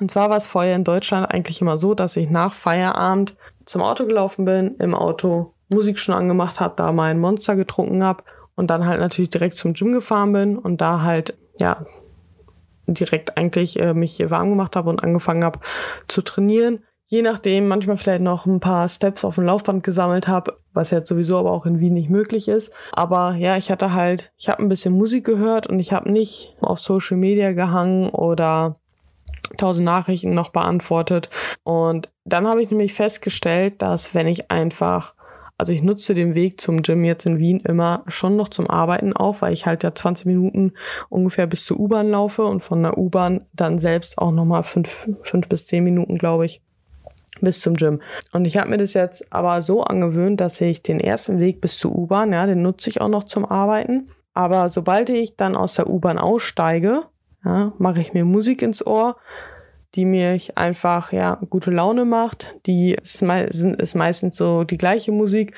Und 0.00 0.10
zwar 0.10 0.30
war 0.30 0.36
es 0.36 0.46
vorher 0.46 0.74
in 0.74 0.84
Deutschland 0.84 1.30
eigentlich 1.30 1.60
immer 1.60 1.78
so, 1.78 1.94
dass 1.94 2.16
ich 2.16 2.28
nach 2.28 2.54
Feierabend 2.54 3.36
zum 3.66 3.82
Auto 3.82 4.06
gelaufen 4.06 4.44
bin, 4.44 4.76
im 4.78 4.94
Auto 4.94 5.54
Musik 5.68 5.98
schon 5.98 6.14
angemacht 6.14 6.60
habe, 6.60 6.74
da 6.76 6.92
mein 6.92 7.20
Monster 7.20 7.56
getrunken 7.56 8.02
habe 8.04 8.24
und 8.54 8.70
dann 8.70 8.86
halt 8.86 9.00
natürlich 9.00 9.30
direkt 9.30 9.54
zum 9.54 9.74
Gym 9.74 9.92
gefahren 9.92 10.32
bin 10.32 10.58
und 10.58 10.80
da 10.80 11.02
halt, 11.02 11.36
ja, 11.58 11.86
direkt 12.86 13.36
eigentlich 13.36 13.78
äh, 13.80 13.94
mich 13.94 14.18
warm 14.30 14.50
gemacht 14.50 14.76
habe 14.76 14.90
und 14.90 15.02
angefangen 15.02 15.44
habe 15.44 15.60
zu 16.08 16.22
trainieren. 16.22 16.80
Je 17.06 17.22
nachdem, 17.22 17.68
manchmal 17.68 17.98
vielleicht 17.98 18.22
noch 18.22 18.46
ein 18.46 18.60
paar 18.60 18.88
Steps 18.88 19.24
auf 19.24 19.34
dem 19.34 19.44
Laufband 19.44 19.84
gesammelt 19.84 20.28
habe, 20.28 20.58
was 20.72 20.90
jetzt 20.90 21.08
sowieso 21.08 21.38
aber 21.38 21.52
auch 21.52 21.66
in 21.66 21.78
Wien 21.78 21.92
nicht 21.92 22.08
möglich 22.08 22.48
ist. 22.48 22.72
Aber 22.92 23.34
ja, 23.36 23.56
ich 23.56 23.70
hatte 23.70 23.92
halt, 23.92 24.32
ich 24.38 24.48
habe 24.48 24.62
ein 24.62 24.68
bisschen 24.68 24.94
Musik 24.94 25.24
gehört 25.24 25.66
und 25.66 25.78
ich 25.78 25.92
habe 25.92 26.10
nicht 26.10 26.56
auf 26.60 26.78
Social 26.78 27.18
Media 27.18 27.52
gehangen 27.52 28.08
oder 28.08 28.80
tausend 29.56 29.84
Nachrichten 29.84 30.34
noch 30.34 30.50
beantwortet. 30.50 31.30
Und 31.62 32.10
dann 32.24 32.46
habe 32.46 32.62
ich 32.62 32.70
nämlich 32.70 32.94
festgestellt, 32.94 33.82
dass 33.82 34.14
wenn 34.14 34.26
ich 34.26 34.50
einfach 34.50 35.14
also 35.62 35.72
ich 35.72 35.82
nutze 35.82 36.14
den 36.14 36.34
Weg 36.34 36.60
zum 36.60 36.82
Gym 36.82 37.04
jetzt 37.04 37.24
in 37.24 37.38
Wien 37.38 37.60
immer 37.60 38.02
schon 38.08 38.34
noch 38.34 38.48
zum 38.48 38.68
Arbeiten 38.68 39.12
auf, 39.12 39.42
weil 39.42 39.52
ich 39.52 39.64
halt 39.64 39.84
ja 39.84 39.94
20 39.94 40.26
Minuten 40.26 40.72
ungefähr 41.08 41.46
bis 41.46 41.64
zur 41.64 41.78
U-Bahn 41.78 42.10
laufe 42.10 42.42
und 42.42 42.64
von 42.64 42.82
der 42.82 42.98
U-Bahn 42.98 43.46
dann 43.52 43.78
selbst 43.78 44.18
auch 44.18 44.32
nochmal 44.32 44.64
fünf, 44.64 45.08
fünf 45.22 45.48
bis 45.48 45.66
zehn 45.68 45.84
Minuten, 45.84 46.18
glaube 46.18 46.46
ich, 46.46 46.62
bis 47.40 47.60
zum 47.60 47.74
Gym. 47.74 48.00
Und 48.32 48.44
ich 48.44 48.56
habe 48.56 48.70
mir 48.70 48.78
das 48.78 48.94
jetzt 48.94 49.32
aber 49.32 49.62
so 49.62 49.84
angewöhnt, 49.84 50.40
dass 50.40 50.60
ich 50.60 50.82
den 50.82 50.98
ersten 50.98 51.38
Weg 51.38 51.60
bis 51.60 51.78
zur 51.78 51.94
U-Bahn, 51.94 52.32
ja, 52.32 52.44
den 52.46 52.62
nutze 52.62 52.90
ich 52.90 53.00
auch 53.00 53.08
noch 53.08 53.22
zum 53.22 53.44
Arbeiten. 53.44 54.08
Aber 54.34 54.68
sobald 54.68 55.10
ich 55.10 55.36
dann 55.36 55.56
aus 55.56 55.74
der 55.74 55.88
U-Bahn 55.88 56.18
aussteige, 56.18 57.04
ja, 57.44 57.72
mache 57.78 58.00
ich 58.00 58.12
mir 58.14 58.24
Musik 58.24 58.62
ins 58.62 58.84
Ohr, 58.86 59.16
die 59.94 60.04
mich 60.04 60.56
einfach 60.56 61.12
ja 61.12 61.38
gute 61.50 61.70
Laune 61.70 62.04
macht. 62.04 62.54
Die 62.66 62.94
ist, 62.94 63.22
me 63.22 63.44
ist 63.44 63.94
meistens 63.94 64.36
so 64.36 64.64
die 64.64 64.78
gleiche 64.78 65.12
Musik, 65.12 65.54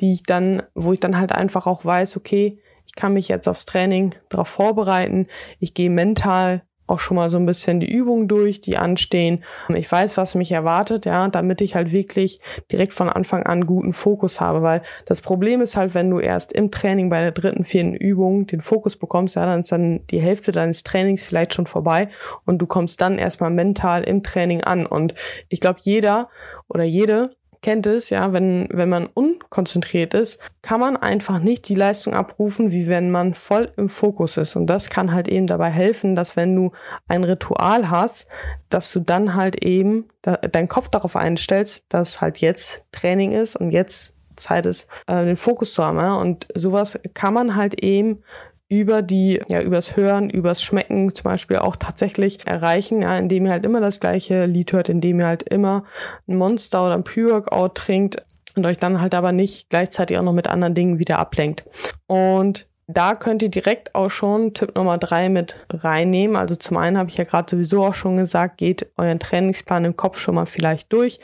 die 0.00 0.12
ich 0.12 0.22
dann, 0.22 0.62
wo 0.74 0.92
ich 0.92 1.00
dann 1.00 1.18
halt 1.18 1.32
einfach 1.32 1.66
auch 1.66 1.84
weiß, 1.84 2.16
okay, 2.16 2.60
ich 2.86 2.94
kann 2.94 3.12
mich 3.12 3.28
jetzt 3.28 3.48
aufs 3.48 3.66
Training 3.66 4.14
darauf 4.28 4.48
vorbereiten. 4.48 5.26
Ich 5.60 5.74
gehe 5.74 5.90
mental 5.90 6.62
auch 6.88 6.98
schon 6.98 7.16
mal 7.16 7.30
so 7.30 7.38
ein 7.38 7.46
bisschen 7.46 7.80
die 7.80 7.90
Übungen 7.90 8.28
durch, 8.28 8.60
die 8.60 8.76
anstehen. 8.76 9.44
Ich 9.74 9.90
weiß, 9.90 10.16
was 10.16 10.34
mich 10.34 10.52
erwartet, 10.52 11.06
ja, 11.06 11.28
damit 11.28 11.60
ich 11.60 11.74
halt 11.74 11.92
wirklich 11.92 12.40
direkt 12.72 12.94
von 12.94 13.08
Anfang 13.08 13.44
an 13.44 13.66
guten 13.66 13.92
Fokus 13.92 14.40
habe, 14.40 14.62
weil 14.62 14.82
das 15.06 15.20
Problem 15.20 15.60
ist 15.60 15.76
halt, 15.76 15.94
wenn 15.94 16.10
du 16.10 16.18
erst 16.18 16.52
im 16.52 16.70
Training 16.70 17.10
bei 17.10 17.20
der 17.20 17.32
dritten, 17.32 17.64
vierten 17.64 17.94
Übung 17.94 18.46
den 18.46 18.60
Fokus 18.60 18.96
bekommst, 18.96 19.36
ja, 19.36 19.46
dann 19.46 19.60
ist 19.60 19.72
dann 19.72 20.06
die 20.08 20.20
Hälfte 20.20 20.50
deines 20.50 20.82
Trainings 20.82 21.22
vielleicht 21.22 21.54
schon 21.54 21.66
vorbei 21.66 22.08
und 22.46 22.58
du 22.58 22.66
kommst 22.66 23.00
dann 23.00 23.18
erstmal 23.18 23.50
mental 23.50 24.02
im 24.04 24.22
Training 24.22 24.62
an 24.62 24.86
und 24.86 25.14
ich 25.48 25.60
glaube, 25.60 25.80
jeder 25.82 26.28
oder 26.68 26.84
jede 26.84 27.37
kennt 27.62 27.86
es, 27.86 28.10
ja, 28.10 28.32
wenn, 28.32 28.68
wenn 28.70 28.88
man 28.88 29.06
unkonzentriert 29.06 30.14
ist, 30.14 30.40
kann 30.62 30.80
man 30.80 30.96
einfach 30.96 31.38
nicht 31.38 31.68
die 31.68 31.74
Leistung 31.74 32.14
abrufen, 32.14 32.70
wie 32.72 32.86
wenn 32.86 33.10
man 33.10 33.34
voll 33.34 33.72
im 33.76 33.88
Fokus 33.88 34.36
ist. 34.36 34.56
Und 34.56 34.66
das 34.66 34.90
kann 34.90 35.12
halt 35.12 35.28
eben 35.28 35.46
dabei 35.46 35.70
helfen, 35.70 36.14
dass 36.14 36.36
wenn 36.36 36.54
du 36.54 36.72
ein 37.08 37.24
Ritual 37.24 37.90
hast, 37.90 38.28
dass 38.68 38.92
du 38.92 39.00
dann 39.00 39.34
halt 39.34 39.64
eben 39.64 40.08
da, 40.22 40.36
deinen 40.36 40.68
Kopf 40.68 40.88
darauf 40.88 41.16
einstellst, 41.16 41.84
dass 41.88 42.20
halt 42.20 42.38
jetzt 42.38 42.82
Training 42.92 43.32
ist 43.32 43.56
und 43.56 43.70
jetzt 43.70 44.14
Zeit 44.36 44.66
ist, 44.66 44.88
äh, 45.06 45.24
den 45.24 45.36
Fokus 45.36 45.74
zu 45.74 45.84
haben. 45.84 45.98
Ja? 45.98 46.14
Und 46.14 46.46
sowas 46.54 46.98
kann 47.14 47.34
man 47.34 47.56
halt 47.56 47.82
eben 47.82 48.22
über 48.68 49.00
die, 49.02 49.40
ja, 49.48 49.62
übers 49.62 49.96
Hören, 49.96 50.28
übers 50.28 50.62
Schmecken 50.62 51.14
zum 51.14 51.24
Beispiel 51.24 51.58
auch 51.58 51.76
tatsächlich 51.76 52.46
erreichen, 52.46 53.02
ja, 53.02 53.16
indem 53.16 53.46
ihr 53.46 53.52
halt 53.52 53.64
immer 53.64 53.80
das 53.80 54.00
gleiche 54.00 54.44
Lied 54.46 54.72
hört, 54.72 54.88
indem 54.88 55.20
ihr 55.20 55.26
halt 55.26 55.42
immer 55.42 55.84
ein 56.26 56.36
Monster 56.36 56.84
oder 56.84 56.94
ein 56.94 57.04
Pre-Workout 57.04 57.74
trinkt 57.74 58.22
und 58.54 58.66
euch 58.66 58.76
dann 58.76 59.00
halt 59.00 59.14
aber 59.14 59.32
nicht 59.32 59.70
gleichzeitig 59.70 60.18
auch 60.18 60.22
noch 60.22 60.34
mit 60.34 60.46
anderen 60.46 60.74
Dingen 60.74 60.98
wieder 60.98 61.18
ablenkt. 61.18 61.64
Und 62.06 62.68
da 62.88 63.14
könnt 63.14 63.42
ihr 63.42 63.50
direkt 63.50 63.94
auch 63.94 64.10
schon 64.10 64.54
Tipp 64.54 64.74
Nummer 64.74 64.98
drei 64.98 65.28
mit 65.28 65.56
reinnehmen. 65.70 66.36
Also 66.36 66.56
zum 66.56 66.78
einen 66.78 66.98
habe 66.98 67.10
ich 67.10 67.18
ja 67.18 67.24
gerade 67.24 67.50
sowieso 67.50 67.84
auch 67.84 67.94
schon 67.94 68.16
gesagt, 68.16 68.58
geht 68.58 68.90
euren 68.96 69.20
Trainingsplan 69.20 69.84
im 69.84 69.96
Kopf 69.96 70.18
schon 70.18 70.34
mal 70.34 70.46
vielleicht 70.46 70.92
durch, 70.92 71.20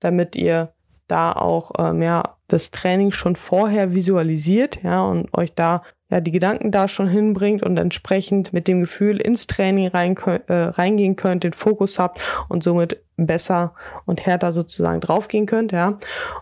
damit 0.00 0.36
ihr 0.36 0.72
da 1.08 1.32
auch 1.32 1.72
ähm, 1.78 2.02
ja 2.02 2.36
das 2.48 2.70
Training 2.70 3.12
schon 3.12 3.34
vorher 3.34 3.94
visualisiert, 3.94 4.82
ja, 4.82 5.02
und 5.04 5.32
euch 5.36 5.54
da 5.54 5.82
ja 6.10 6.20
die 6.20 6.30
Gedanken 6.30 6.70
da 6.70 6.88
schon 6.88 7.08
hinbringt 7.08 7.62
und 7.62 7.76
entsprechend 7.76 8.52
mit 8.52 8.68
dem 8.68 8.80
Gefühl 8.80 9.20
ins 9.20 9.46
Training 9.46 9.88
rein, 9.88 10.16
äh, 10.16 10.52
reingehen 10.52 11.16
könnt, 11.16 11.44
den 11.44 11.52
Fokus 11.52 11.98
habt 11.98 12.20
und 12.48 12.62
somit 12.62 13.02
besser 13.16 13.74
und 14.04 14.24
härter 14.24 14.52
sozusagen 14.52 15.00
draufgehen 15.00 15.46
könnt, 15.46 15.72
ja. 15.72 15.98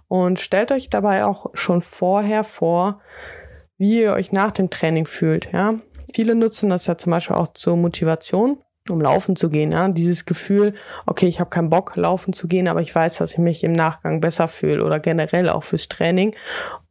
Und 0.09 0.41
stellt 0.41 0.73
euch 0.73 0.91
dabei 0.91 1.25
auch 1.25 1.47
schon 1.55 1.83
vorher 1.83 2.45
vor, 2.45 3.01
wie 3.79 4.03
ihr 4.03 4.13
euch 4.13 4.33
nach 4.33 4.51
dem 4.51 4.71
Training 4.71 5.07
fühlt, 5.07 5.51
ja. 5.53 5.75
Viele 6.15 6.37
nutzen 6.37 6.71
das 6.71 6.87
ja 6.87 6.97
zum 6.97 7.11
Beispiel 7.11 7.35
auch 7.35 7.49
zur 7.49 7.77
Motivation, 7.77 8.59
um 8.89 9.01
laufen 9.01 9.35
zu 9.35 9.49
gehen. 9.51 9.73
Ja? 9.73 9.89
Dieses 9.89 10.27
Gefühl, 10.27 10.75
okay, 11.07 11.27
ich 11.27 11.41
habe 11.41 11.51
keinen 11.51 11.71
Bock, 11.71 11.97
laufen 11.97 12.33
zu 12.33 12.47
gehen, 12.47 12.69
aber 12.69 12.83
ich 12.83 12.95
weiß, 12.95 13.19
dass 13.19 13.33
ich 13.33 13.39
mich 13.39 13.65
im 13.65 13.73
Nachgang 13.73 14.21
besser 14.21 14.47
fühle 14.47 14.85
oder 14.85 15.01
generell 15.01 15.49
auch 15.49 15.65
fürs 15.65 15.89
Training. 15.89 16.37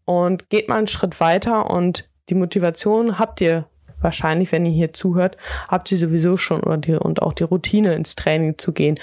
Und 0.03 0.49
geht 0.49 0.67
mal 0.67 0.77
einen 0.77 0.87
Schritt 0.87 1.21
weiter 1.21 1.69
und 1.69 2.09
die 2.29 2.35
Motivation 2.35 3.19
habt 3.19 3.41
ihr 3.41 3.67
wahrscheinlich, 4.01 4.51
wenn 4.51 4.65
ihr 4.65 4.71
hier 4.71 4.93
zuhört, 4.93 5.37
habt 5.67 5.91
ihr 5.91 5.97
sowieso 5.97 6.37
schon 6.37 6.61
oder 6.61 6.77
die, 6.77 6.93
und 6.93 7.21
auch 7.21 7.33
die 7.33 7.43
Routine 7.43 7.93
ins 7.93 8.15
Training 8.15 8.57
zu 8.57 8.73
gehen. 8.73 8.99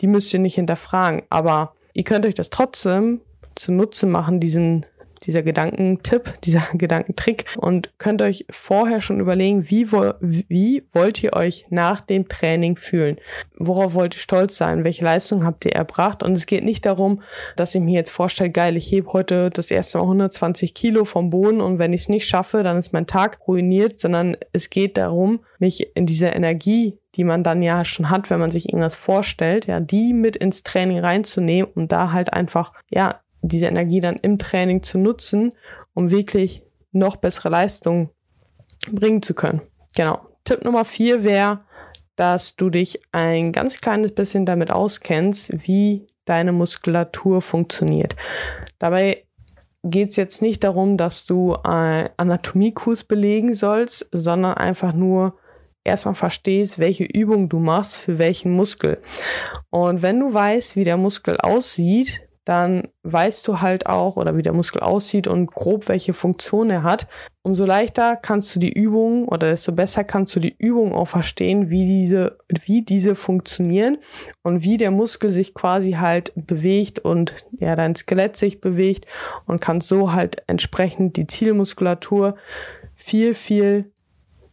Die 0.00 0.06
müsst 0.06 0.32
ihr 0.32 0.40
nicht 0.40 0.54
hinterfragen, 0.54 1.22
aber 1.30 1.74
ihr 1.92 2.04
könnt 2.04 2.26
euch 2.26 2.34
das 2.34 2.50
trotzdem 2.50 3.20
zunutze 3.54 4.06
machen, 4.06 4.40
diesen 4.40 4.86
dieser 5.26 5.42
Gedankentipp, 5.42 6.40
dieser 6.42 6.62
Gedankentrick 6.72 7.44
und 7.56 7.92
könnt 7.98 8.22
euch 8.22 8.46
vorher 8.50 9.00
schon 9.00 9.20
überlegen, 9.20 9.68
wie, 9.70 9.86
wie 9.90 10.84
wollt 10.92 11.22
ihr 11.22 11.34
euch 11.34 11.66
nach 11.70 12.00
dem 12.00 12.28
Training 12.28 12.76
fühlen? 12.76 13.18
Worauf 13.58 13.94
wollt 13.94 14.14
ihr 14.14 14.20
stolz 14.20 14.56
sein? 14.56 14.84
Welche 14.84 15.04
Leistung 15.04 15.44
habt 15.44 15.64
ihr 15.64 15.72
erbracht? 15.72 16.22
Und 16.22 16.32
es 16.32 16.46
geht 16.46 16.64
nicht 16.64 16.86
darum, 16.86 17.22
dass 17.56 17.74
ich 17.74 17.80
mir 17.80 17.94
jetzt 17.94 18.10
vorstelle, 18.10 18.50
geil, 18.50 18.76
ich 18.76 18.90
hebe 18.90 19.12
heute 19.12 19.50
das 19.50 19.70
erste 19.70 19.98
Mal 19.98 20.04
120 20.04 20.74
Kilo 20.74 21.04
vom 21.04 21.30
Boden 21.30 21.60
und 21.60 21.78
wenn 21.78 21.92
ich 21.92 22.02
es 22.02 22.08
nicht 22.08 22.26
schaffe, 22.26 22.62
dann 22.62 22.78
ist 22.78 22.92
mein 22.92 23.06
Tag 23.06 23.40
ruiniert, 23.46 23.98
sondern 24.00 24.36
es 24.52 24.70
geht 24.70 24.96
darum, 24.96 25.40
mich 25.58 25.96
in 25.96 26.06
dieser 26.06 26.34
Energie 26.34 26.98
die 27.16 27.24
man 27.24 27.42
dann 27.42 27.62
ja 27.62 27.84
schon 27.84 28.10
hat, 28.10 28.30
wenn 28.30 28.38
man 28.38 28.50
sich 28.50 28.68
irgendwas 28.68 28.94
vorstellt, 28.94 29.66
ja, 29.66 29.80
die 29.80 30.12
mit 30.12 30.36
ins 30.36 30.62
Training 30.62 30.98
reinzunehmen 30.98 31.70
und 31.74 31.90
da 31.90 32.12
halt 32.12 32.32
einfach, 32.32 32.72
ja, 32.90 33.20
diese 33.48 33.66
Energie 33.66 34.00
dann 34.00 34.16
im 34.16 34.38
Training 34.38 34.82
zu 34.82 34.98
nutzen, 34.98 35.52
um 35.94 36.10
wirklich 36.10 36.62
noch 36.92 37.16
bessere 37.16 37.48
Leistungen 37.48 38.10
bringen 38.90 39.22
zu 39.22 39.34
können. 39.34 39.62
Genau. 39.96 40.20
Tipp 40.44 40.64
Nummer 40.64 40.84
vier 40.84 41.22
wäre, 41.22 41.60
dass 42.14 42.56
du 42.56 42.70
dich 42.70 43.00
ein 43.12 43.52
ganz 43.52 43.80
kleines 43.80 44.12
bisschen 44.12 44.46
damit 44.46 44.70
auskennst, 44.70 45.66
wie 45.66 46.06
deine 46.24 46.52
Muskulatur 46.52 47.42
funktioniert. 47.42 48.16
Dabei 48.78 49.24
geht 49.82 50.10
es 50.10 50.16
jetzt 50.16 50.42
nicht 50.42 50.64
darum, 50.64 50.96
dass 50.96 51.26
du 51.26 51.54
einen 51.56 52.08
Anatomiekurs 52.16 53.04
belegen 53.04 53.54
sollst, 53.54 54.08
sondern 54.12 54.54
einfach 54.54 54.92
nur 54.92 55.36
erstmal 55.84 56.16
verstehst, 56.16 56.78
welche 56.78 57.04
Übung 57.04 57.48
du 57.48 57.58
machst 57.58 57.96
für 57.96 58.18
welchen 58.18 58.52
Muskel. 58.52 59.00
Und 59.70 60.02
wenn 60.02 60.18
du 60.18 60.32
weißt, 60.32 60.74
wie 60.74 60.84
der 60.84 60.96
Muskel 60.96 61.38
aussieht, 61.38 62.25
dann 62.46 62.86
weißt 63.02 63.46
du 63.48 63.60
halt 63.60 63.86
auch, 63.86 64.16
oder 64.16 64.36
wie 64.36 64.42
der 64.42 64.52
Muskel 64.52 64.80
aussieht 64.80 65.26
und 65.26 65.52
grob 65.52 65.88
welche 65.88 66.14
Funktion 66.14 66.70
er 66.70 66.84
hat. 66.84 67.08
Umso 67.42 67.66
leichter 67.66 68.14
kannst 68.14 68.54
du 68.54 68.60
die 68.60 68.72
Übung 68.72 69.26
oder 69.26 69.50
desto 69.50 69.72
besser 69.72 70.04
kannst 70.04 70.36
du 70.36 70.40
die 70.40 70.54
Übung 70.56 70.94
auch 70.94 71.08
verstehen, 71.08 71.70
wie 71.70 71.84
diese, 71.84 72.38
wie 72.48 72.82
diese 72.82 73.16
funktionieren 73.16 73.98
und 74.44 74.62
wie 74.62 74.76
der 74.76 74.92
Muskel 74.92 75.30
sich 75.30 75.54
quasi 75.54 75.92
halt 75.94 76.32
bewegt 76.36 77.00
und 77.00 77.34
ja, 77.58 77.74
dein 77.74 77.96
Skelett 77.96 78.36
sich 78.36 78.60
bewegt 78.60 79.06
und 79.46 79.60
kannst 79.60 79.88
so 79.88 80.12
halt 80.12 80.44
entsprechend 80.46 81.16
die 81.16 81.26
Zielmuskulatur 81.26 82.36
viel, 82.94 83.34
viel 83.34 83.90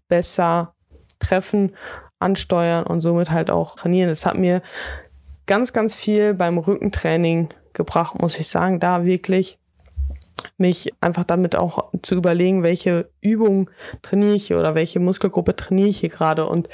besser 0.07 0.73
treffen, 1.19 1.75
ansteuern 2.17 2.87
und 2.87 3.01
somit 3.01 3.29
halt 3.29 3.51
auch 3.51 3.75
trainieren. 3.75 4.09
Das 4.09 4.25
hat 4.25 4.37
mir 4.37 4.63
ganz, 5.45 5.73
ganz 5.73 5.93
viel 5.93 6.33
beim 6.33 6.57
Rückentraining 6.57 7.49
gebracht, 7.73 8.21
muss 8.21 8.39
ich 8.39 8.47
sagen, 8.47 8.79
da 8.79 9.05
wirklich 9.05 9.57
mich 10.57 10.93
einfach 11.01 11.23
damit 11.23 11.55
auch 11.55 11.91
zu 12.01 12.15
überlegen, 12.15 12.63
welche 12.63 13.09
Übung 13.21 13.69
trainiere 14.01 14.35
ich 14.35 14.53
oder 14.53 14.75
welche 14.75 14.99
Muskelgruppe 14.99 15.55
trainiere 15.55 15.89
ich 15.89 15.99
hier 15.99 16.09
gerade. 16.09 16.47
Und 16.47 16.69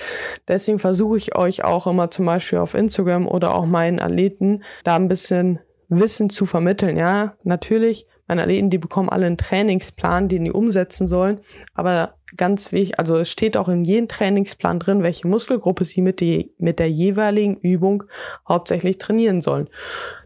deswegen 0.47 0.79
versuche 0.79 1.17
ich 1.17 1.35
euch 1.35 1.63
auch 1.63 1.87
immer 1.87 2.11
zum 2.11 2.25
Beispiel 2.25 2.59
auf 2.59 2.73
Instagram 2.73 3.27
oder 3.27 3.53
auch 3.53 3.65
meinen 3.65 3.99
Athleten 3.99 4.63
da 4.83 4.95
ein 4.95 5.07
bisschen 5.07 5.59
Wissen 5.87 6.29
zu 6.29 6.45
vermitteln. 6.45 6.97
Ja, 6.97 7.35
natürlich, 7.43 8.05
meine 8.27 8.43
Athleten, 8.43 8.69
die 8.69 8.77
bekommen 8.77 9.09
alle 9.09 9.25
einen 9.25 9.37
Trainingsplan, 9.37 10.27
den 10.27 10.45
die 10.45 10.51
umsetzen 10.51 11.07
sollen. 11.07 11.41
Aber 11.73 12.13
ganz 12.37 12.71
wichtig, 12.71 12.99
also 12.99 13.17
es 13.17 13.31
steht 13.31 13.57
auch 13.57 13.69
in 13.69 13.83
jedem 13.83 14.07
Trainingsplan 14.07 14.79
drin, 14.79 15.01
welche 15.01 15.27
Muskelgruppe 15.27 15.85
sie 15.85 16.01
mit, 16.01 16.19
die, 16.19 16.53
mit 16.59 16.77
der 16.77 16.91
jeweiligen 16.91 17.55
Übung 17.55 18.03
hauptsächlich 18.47 18.99
trainieren 18.99 19.41
sollen 19.41 19.67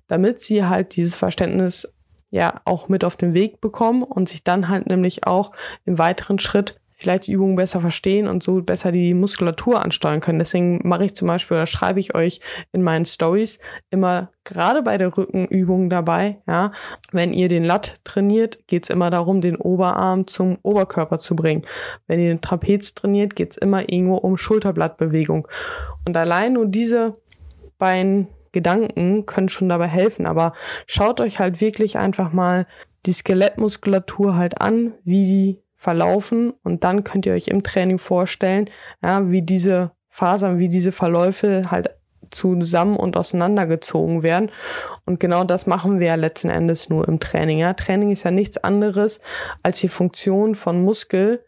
damit 0.07 0.39
sie 0.39 0.65
halt 0.65 0.95
dieses 0.95 1.15
Verständnis 1.15 1.93
ja 2.29 2.61
auch 2.65 2.89
mit 2.89 3.05
auf 3.05 3.15
den 3.15 3.33
Weg 3.33 3.61
bekommen 3.61 4.03
und 4.03 4.27
sich 4.27 4.43
dann 4.43 4.67
halt 4.67 4.87
nämlich 4.87 5.25
auch 5.27 5.51
im 5.85 5.99
weiteren 5.99 6.39
Schritt 6.39 6.79
vielleicht 7.03 7.27
die 7.27 7.33
Übungen 7.33 7.55
besser 7.55 7.81
verstehen 7.81 8.27
und 8.27 8.43
so 8.43 8.61
besser 8.61 8.91
die 8.91 9.13
Muskulatur 9.13 9.83
ansteuern 9.83 10.21
können. 10.21 10.39
Deswegen 10.39 10.87
mache 10.87 11.05
ich 11.05 11.15
zum 11.15 11.27
Beispiel 11.27 11.57
oder 11.57 11.65
schreibe 11.65 11.99
ich 11.99 12.15
euch 12.15 12.39
in 12.71 12.81
meinen 12.81 13.05
Stories 13.05 13.59
immer 13.89 14.31
gerade 14.45 14.81
bei 14.81 14.97
der 14.97 15.15
Rückenübung 15.15 15.89
dabei, 15.89 16.41
ja, 16.47 16.71
wenn 17.11 17.33
ihr 17.33 17.49
den 17.49 17.65
Lat 17.65 17.99
trainiert, 18.03 18.67
geht's 18.67 18.89
immer 18.89 19.09
darum, 19.09 19.41
den 19.41 19.57
Oberarm 19.57 20.27
zum 20.27 20.57
Oberkörper 20.63 21.19
zu 21.19 21.35
bringen. 21.35 21.65
Wenn 22.07 22.19
ihr 22.19 22.29
den 22.29 22.41
Trapez 22.41 22.93
trainiert, 22.93 23.35
geht's 23.35 23.57
immer 23.57 23.89
irgendwo 23.89 24.15
um 24.15 24.37
Schulterblattbewegung. 24.37 25.47
Und 26.05 26.15
allein 26.17 26.53
nur 26.53 26.67
diese 26.67 27.13
beiden 27.77 28.27
Gedanken 28.53 29.25
können 29.25 29.49
schon 29.49 29.67
dabei 29.67 29.87
helfen. 29.87 30.25
Aber 30.25 30.53
schaut 30.87 31.19
euch 31.19 31.39
halt 31.39 31.59
wirklich 31.59 31.97
einfach 31.97 32.31
mal 32.31 32.65
die 33.05 33.13
Skelettmuskulatur 33.13 34.37
halt 34.37 34.61
an, 34.61 34.93
wie 35.03 35.25
die 35.25 35.63
verlaufen 35.75 36.53
und 36.63 36.85
dann 36.85 37.03
könnt 37.03 37.25
ihr 37.25 37.33
euch 37.33 37.49
im 37.49 37.61
Training 37.61 37.99
vorstellen, 37.99 38.69
ja, 39.03 39.29
wie 39.29 39.41
diese 39.41 39.91
Fasern, 40.07 40.57
wie 40.57 40.69
diese 40.69 40.93
Verläufe 40.93 41.63
halt 41.69 41.89
zusammen 42.31 42.95
und 42.95 43.17
auseinandergezogen 43.17 44.23
werden. 44.23 44.49
Und 45.05 45.19
genau 45.19 45.43
das 45.43 45.67
machen 45.67 45.99
wir 45.99 46.07
ja 46.07 46.15
letzten 46.15 46.49
Endes 46.49 46.89
nur 46.89 47.07
im 47.07 47.19
Training. 47.19 47.59
Ja. 47.59 47.73
Training 47.73 48.11
ist 48.11 48.23
ja 48.23 48.31
nichts 48.31 48.57
anderes, 48.57 49.19
als 49.61 49.81
die 49.81 49.89
Funktion 49.89 50.55
von 50.55 50.81
Muskel 50.81 51.45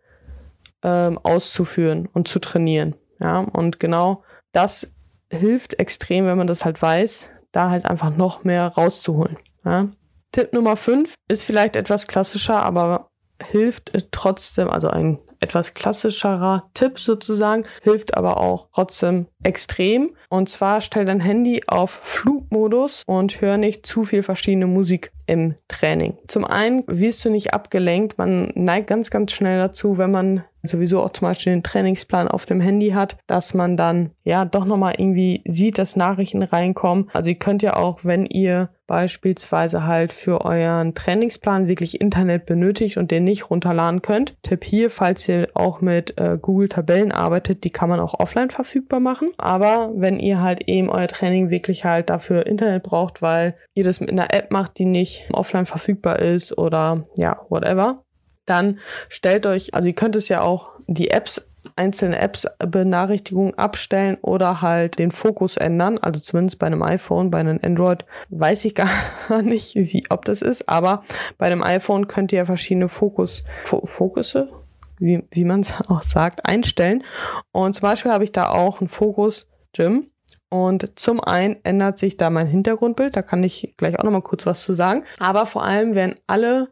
ähm, 0.83 1.17
auszuführen 1.23 2.07
und 2.11 2.27
zu 2.27 2.39
trainieren. 2.39 2.95
Ja. 3.19 3.39
Und 3.39 3.79
genau 3.79 4.23
das 4.51 4.94
hilft 5.35 5.79
extrem, 5.79 6.25
wenn 6.25 6.37
man 6.37 6.47
das 6.47 6.65
halt 6.65 6.81
weiß, 6.81 7.29
da 7.51 7.69
halt 7.69 7.85
einfach 7.85 8.15
noch 8.15 8.43
mehr 8.43 8.67
rauszuholen. 8.67 9.37
Ja. 9.63 9.89
Tipp 10.31 10.53
Nummer 10.53 10.75
5 10.75 11.13
ist 11.27 11.43
vielleicht 11.43 11.75
etwas 11.75 12.07
klassischer, 12.07 12.61
aber 12.61 13.09
hilft 13.41 13.91
trotzdem, 14.11 14.69
also 14.69 14.89
ein 14.89 15.19
etwas 15.39 15.73
klassischerer 15.73 16.69
Tipp 16.73 16.99
sozusagen, 16.99 17.63
hilft 17.83 18.17
aber 18.17 18.39
auch 18.39 18.69
trotzdem 18.73 19.27
extrem. 19.45 20.11
Und 20.29 20.49
zwar 20.49 20.81
stell 20.81 21.05
dein 21.05 21.19
Handy 21.19 21.61
auf 21.67 21.99
Flugmodus 22.03 23.03
und 23.05 23.41
hör 23.41 23.57
nicht 23.57 23.85
zu 23.85 24.03
viel 24.03 24.23
verschiedene 24.23 24.67
Musik 24.67 25.11
im 25.27 25.55
Training. 25.67 26.17
Zum 26.27 26.45
einen 26.45 26.83
wirst 26.87 27.23
du 27.25 27.29
nicht 27.29 27.53
abgelenkt. 27.53 28.17
Man 28.17 28.51
neigt 28.55 28.87
ganz, 28.87 29.09
ganz 29.09 29.31
schnell 29.31 29.59
dazu, 29.59 29.97
wenn 29.97 30.11
man 30.11 30.43
sowieso 30.63 31.01
auch 31.01 31.11
zum 31.11 31.27
Beispiel 31.27 31.53
den 31.53 31.63
Trainingsplan 31.63 32.27
auf 32.27 32.45
dem 32.45 32.59
Handy 32.59 32.89
hat, 32.89 33.17
dass 33.27 33.53
man 33.53 33.77
dann 33.77 34.11
ja 34.23 34.45
doch 34.45 34.65
nochmal 34.65 34.95
irgendwie 34.97 35.43
sieht, 35.45 35.77
dass 35.77 35.95
Nachrichten 35.95 36.41
reinkommen. 36.41 37.09
Also 37.13 37.29
ihr 37.29 37.39
könnt 37.39 37.63
ja 37.63 37.75
auch, 37.75 37.99
wenn 38.03 38.25
ihr 38.25 38.69
beispielsweise 38.87 39.85
halt 39.85 40.13
für 40.13 40.41
euren 40.45 40.93
Trainingsplan 40.93 41.67
wirklich 41.67 42.01
Internet 42.01 42.45
benötigt 42.45 42.97
und 42.97 43.11
den 43.11 43.23
nicht 43.23 43.49
runterladen 43.49 44.01
könnt. 44.01 44.35
Tipp 44.43 44.63
hier, 44.63 44.89
falls 44.89 45.27
ihr 45.27 45.47
auch 45.55 45.81
mit 45.81 46.19
äh, 46.19 46.37
Google 46.39 46.69
Tabellen 46.69 47.11
arbeitet, 47.11 47.63
die 47.63 47.71
kann 47.71 47.89
man 47.89 47.99
auch 47.99 48.19
offline 48.19 48.51
verfügbar 48.51 48.99
machen. 48.99 49.31
Aber 49.37 49.91
wenn 49.95 50.19
ihr 50.19 50.41
halt 50.41 50.67
eben 50.67 50.89
euer 50.89 51.07
Training 51.07 51.49
wirklich 51.49 51.85
halt 51.85 52.09
dafür 52.09 52.45
Internet 52.45 52.83
braucht, 52.83 53.21
weil 53.21 53.55
ihr 53.73 53.83
das 53.83 53.99
mit 53.99 54.11
einer 54.11 54.33
App 54.33 54.51
macht, 54.51 54.77
die 54.77 54.85
nicht 54.85 55.27
offline 55.31 55.65
verfügbar 55.65 56.19
ist 56.19 56.57
oder 56.57 57.05
ja, 57.15 57.41
whatever, 57.49 58.03
dann 58.45 58.79
stellt 59.09 59.45
euch, 59.45 59.73
also 59.73 59.87
ihr 59.87 59.95
könnt 59.95 60.15
es 60.15 60.29
ja 60.29 60.41
auch 60.41 60.73
die 60.87 61.09
Apps 61.11 61.49
einzelne 61.75 62.19
Apps 62.19 62.47
Benachrichtigungen 62.59 63.57
abstellen 63.57 64.17
oder 64.21 64.61
halt 64.61 64.99
den 64.99 65.11
Fokus 65.11 65.57
ändern. 65.57 65.97
Also 65.97 66.19
zumindest 66.19 66.59
bei 66.59 66.67
einem 66.67 66.83
iPhone, 66.83 67.31
bei 67.31 67.39
einem 67.39 67.59
Android 67.61 68.05
weiß 68.29 68.65
ich 68.65 68.75
gar 68.75 68.89
nicht, 69.43 69.75
wie, 69.75 70.03
ob 70.09 70.25
das 70.25 70.41
ist, 70.41 70.69
aber 70.69 71.03
bei 71.37 71.47
einem 71.47 71.63
iPhone 71.63 72.07
könnt 72.07 72.31
ihr 72.31 72.39
ja 72.39 72.45
verschiedene 72.45 72.87
Fokus, 72.87 73.43
Fo 73.65 73.85
Fokusse, 73.85 74.49
wie, 74.97 75.23
wie 75.31 75.45
man 75.45 75.61
es 75.61 75.73
auch 75.87 76.03
sagt, 76.03 76.45
einstellen. 76.45 77.03
Und 77.51 77.75
zum 77.75 77.81
Beispiel 77.81 78.11
habe 78.11 78.23
ich 78.23 78.31
da 78.31 78.49
auch 78.49 78.79
einen 78.79 78.89
Fokus 78.89 79.47
Gym. 79.73 80.11
Und 80.49 80.97
zum 80.97 81.19
einen 81.19 81.57
ändert 81.63 81.97
sich 81.97 82.17
da 82.17 82.29
mein 82.29 82.47
Hintergrundbild, 82.47 83.15
da 83.15 83.21
kann 83.21 83.43
ich 83.43 83.73
gleich 83.77 83.99
auch 83.99 84.03
nochmal 84.03 84.21
kurz 84.21 84.45
was 84.45 84.61
zu 84.61 84.73
sagen. 84.73 85.03
Aber 85.19 85.45
vor 85.45 85.63
allem 85.63 85.95
werden 85.95 86.15
alle 86.27 86.69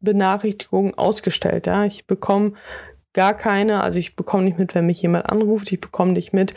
Benachrichtigungen 0.00 0.94
ausgestellt. 0.94 1.66
Ja. 1.66 1.84
Ich 1.84 2.06
bekomme 2.06 2.52
gar 3.14 3.34
keine, 3.34 3.82
also 3.82 3.98
ich 3.98 4.14
bekomme 4.14 4.44
nicht 4.44 4.58
mit, 4.58 4.74
wenn 4.74 4.86
mich 4.86 5.02
jemand 5.02 5.28
anruft, 5.28 5.72
ich 5.72 5.80
bekomme 5.80 6.12
nicht 6.12 6.32
mit, 6.32 6.54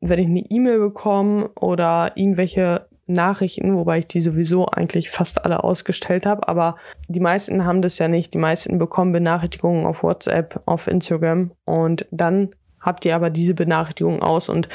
wenn 0.00 0.18
ich 0.18 0.26
eine 0.26 0.44
E-Mail 0.50 0.78
bekomme 0.78 1.50
oder 1.56 2.12
irgendwelche 2.16 2.88
Nachrichten, 3.06 3.74
wobei 3.74 4.00
ich 4.00 4.06
die 4.06 4.20
sowieso 4.20 4.66
eigentlich 4.66 5.10
fast 5.10 5.44
alle 5.44 5.64
ausgestellt 5.64 6.26
habe, 6.26 6.48
aber 6.48 6.76
die 7.08 7.20
meisten 7.20 7.64
haben 7.64 7.82
das 7.82 7.98
ja 7.98 8.08
nicht. 8.08 8.34
Die 8.34 8.38
meisten 8.38 8.78
bekommen 8.78 9.12
Benachrichtigungen 9.12 9.86
auf 9.86 10.02
WhatsApp, 10.02 10.62
auf 10.66 10.86
Instagram 10.86 11.52
und 11.64 12.06
dann 12.10 12.50
habt 12.80 13.04
ihr 13.04 13.14
aber 13.14 13.30
diese 13.30 13.54
Benachrichtigungen 13.54 14.22
aus 14.22 14.48
und 14.48 14.68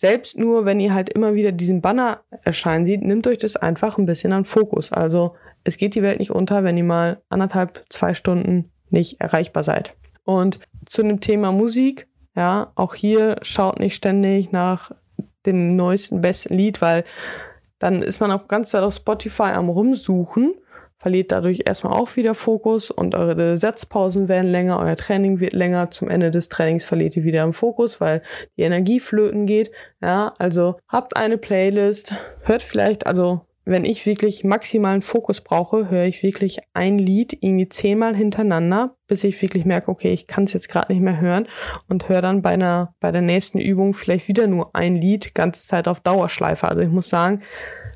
selbst 0.00 0.38
nur, 0.38 0.64
wenn 0.64 0.80
ihr 0.80 0.94
halt 0.94 1.10
immer 1.10 1.34
wieder 1.34 1.52
diesen 1.52 1.82
Banner 1.82 2.22
erscheinen 2.44 2.86
sieht, 2.86 3.02
nimmt 3.02 3.26
euch 3.26 3.36
das 3.36 3.56
einfach 3.56 3.98
ein 3.98 4.06
bisschen 4.06 4.32
an 4.32 4.46
Fokus. 4.46 4.92
Also 4.92 5.34
es 5.62 5.76
geht 5.76 5.94
die 5.94 6.02
Welt 6.02 6.20
nicht 6.20 6.30
unter, 6.30 6.64
wenn 6.64 6.78
ihr 6.78 6.84
mal 6.84 7.20
anderthalb, 7.28 7.84
zwei 7.90 8.14
Stunden 8.14 8.70
nicht 8.88 9.20
erreichbar 9.20 9.62
seid. 9.62 9.94
Und 10.24 10.58
zu 10.86 11.02
dem 11.02 11.20
Thema 11.20 11.52
Musik, 11.52 12.08
ja, 12.34 12.68
auch 12.76 12.94
hier 12.94 13.36
schaut 13.42 13.78
nicht 13.78 13.94
ständig 13.94 14.52
nach 14.52 14.92
dem 15.44 15.76
neuesten, 15.76 16.22
besten 16.22 16.54
Lied, 16.54 16.80
weil 16.80 17.04
dann 17.80 18.02
ist 18.02 18.20
man 18.20 18.30
auch 18.30 18.46
ganz 18.46 18.70
Zeit 18.70 18.82
auf 18.82 18.94
Spotify 18.94 19.54
am 19.54 19.68
rumsuchen, 19.68 20.54
verliert 20.98 21.32
dadurch 21.32 21.62
erstmal 21.64 21.94
auch 21.94 22.14
wieder 22.14 22.34
Fokus 22.34 22.90
und 22.90 23.14
eure 23.14 23.56
Setzpausen 23.56 24.28
werden 24.28 24.50
länger, 24.50 24.78
euer 24.78 24.96
Training 24.96 25.40
wird 25.40 25.54
länger. 25.54 25.90
Zum 25.90 26.08
Ende 26.10 26.30
des 26.30 26.50
Trainings 26.50 26.84
verliert 26.84 27.16
ihr 27.16 27.24
wieder 27.24 27.42
im 27.42 27.54
Fokus, 27.54 28.00
weil 28.00 28.22
die 28.56 28.62
Energie 28.62 29.00
flöten 29.00 29.46
geht. 29.46 29.72
Ja, 30.02 30.34
also 30.38 30.76
habt 30.88 31.16
eine 31.16 31.38
Playlist, 31.38 32.14
hört 32.42 32.62
vielleicht, 32.62 33.06
also 33.06 33.46
wenn 33.70 33.84
ich 33.84 34.04
wirklich 34.04 34.42
maximalen 34.42 35.00
Fokus 35.00 35.40
brauche, 35.40 35.90
höre 35.90 36.04
ich 36.04 36.24
wirklich 36.24 36.58
ein 36.74 36.98
Lied 36.98 37.38
irgendwie 37.40 37.68
zehnmal 37.68 38.16
hintereinander, 38.16 38.96
bis 39.06 39.22
ich 39.22 39.40
wirklich 39.40 39.64
merke, 39.64 39.92
okay, 39.92 40.12
ich 40.12 40.26
kann 40.26 40.44
es 40.44 40.52
jetzt 40.52 40.68
gerade 40.68 40.92
nicht 40.92 41.02
mehr 41.02 41.20
hören 41.20 41.46
und 41.88 42.08
höre 42.08 42.20
dann 42.20 42.42
bei 42.42 42.50
einer 42.50 42.94
bei 42.98 43.12
der 43.12 43.22
nächsten 43.22 43.58
Übung 43.58 43.94
vielleicht 43.94 44.26
wieder 44.26 44.48
nur 44.48 44.74
ein 44.74 44.96
Lied 44.96 45.36
ganze 45.36 45.64
Zeit 45.64 45.86
auf 45.86 46.00
Dauerschleife. 46.00 46.68
Also 46.68 46.82
ich 46.82 46.90
muss 46.90 47.08
sagen, 47.08 47.42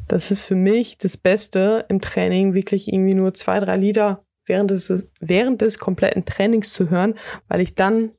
das 0.06 0.30
ist 0.30 0.42
für 0.42 0.54
mich 0.54 0.96
das 0.98 1.16
Beste 1.16 1.84
im 1.88 2.00
Training, 2.00 2.54
wirklich 2.54 2.92
irgendwie 2.92 3.16
nur 3.16 3.34
zwei, 3.34 3.58
drei 3.58 3.76
Lieder 3.76 4.24
während 4.46 4.70
des, 4.70 5.10
während 5.18 5.60
des 5.60 5.80
kompletten 5.80 6.24
Trainings 6.24 6.72
zu 6.72 6.88
hören, 6.88 7.14
weil 7.48 7.60
ich 7.60 7.74
dann 7.74 8.12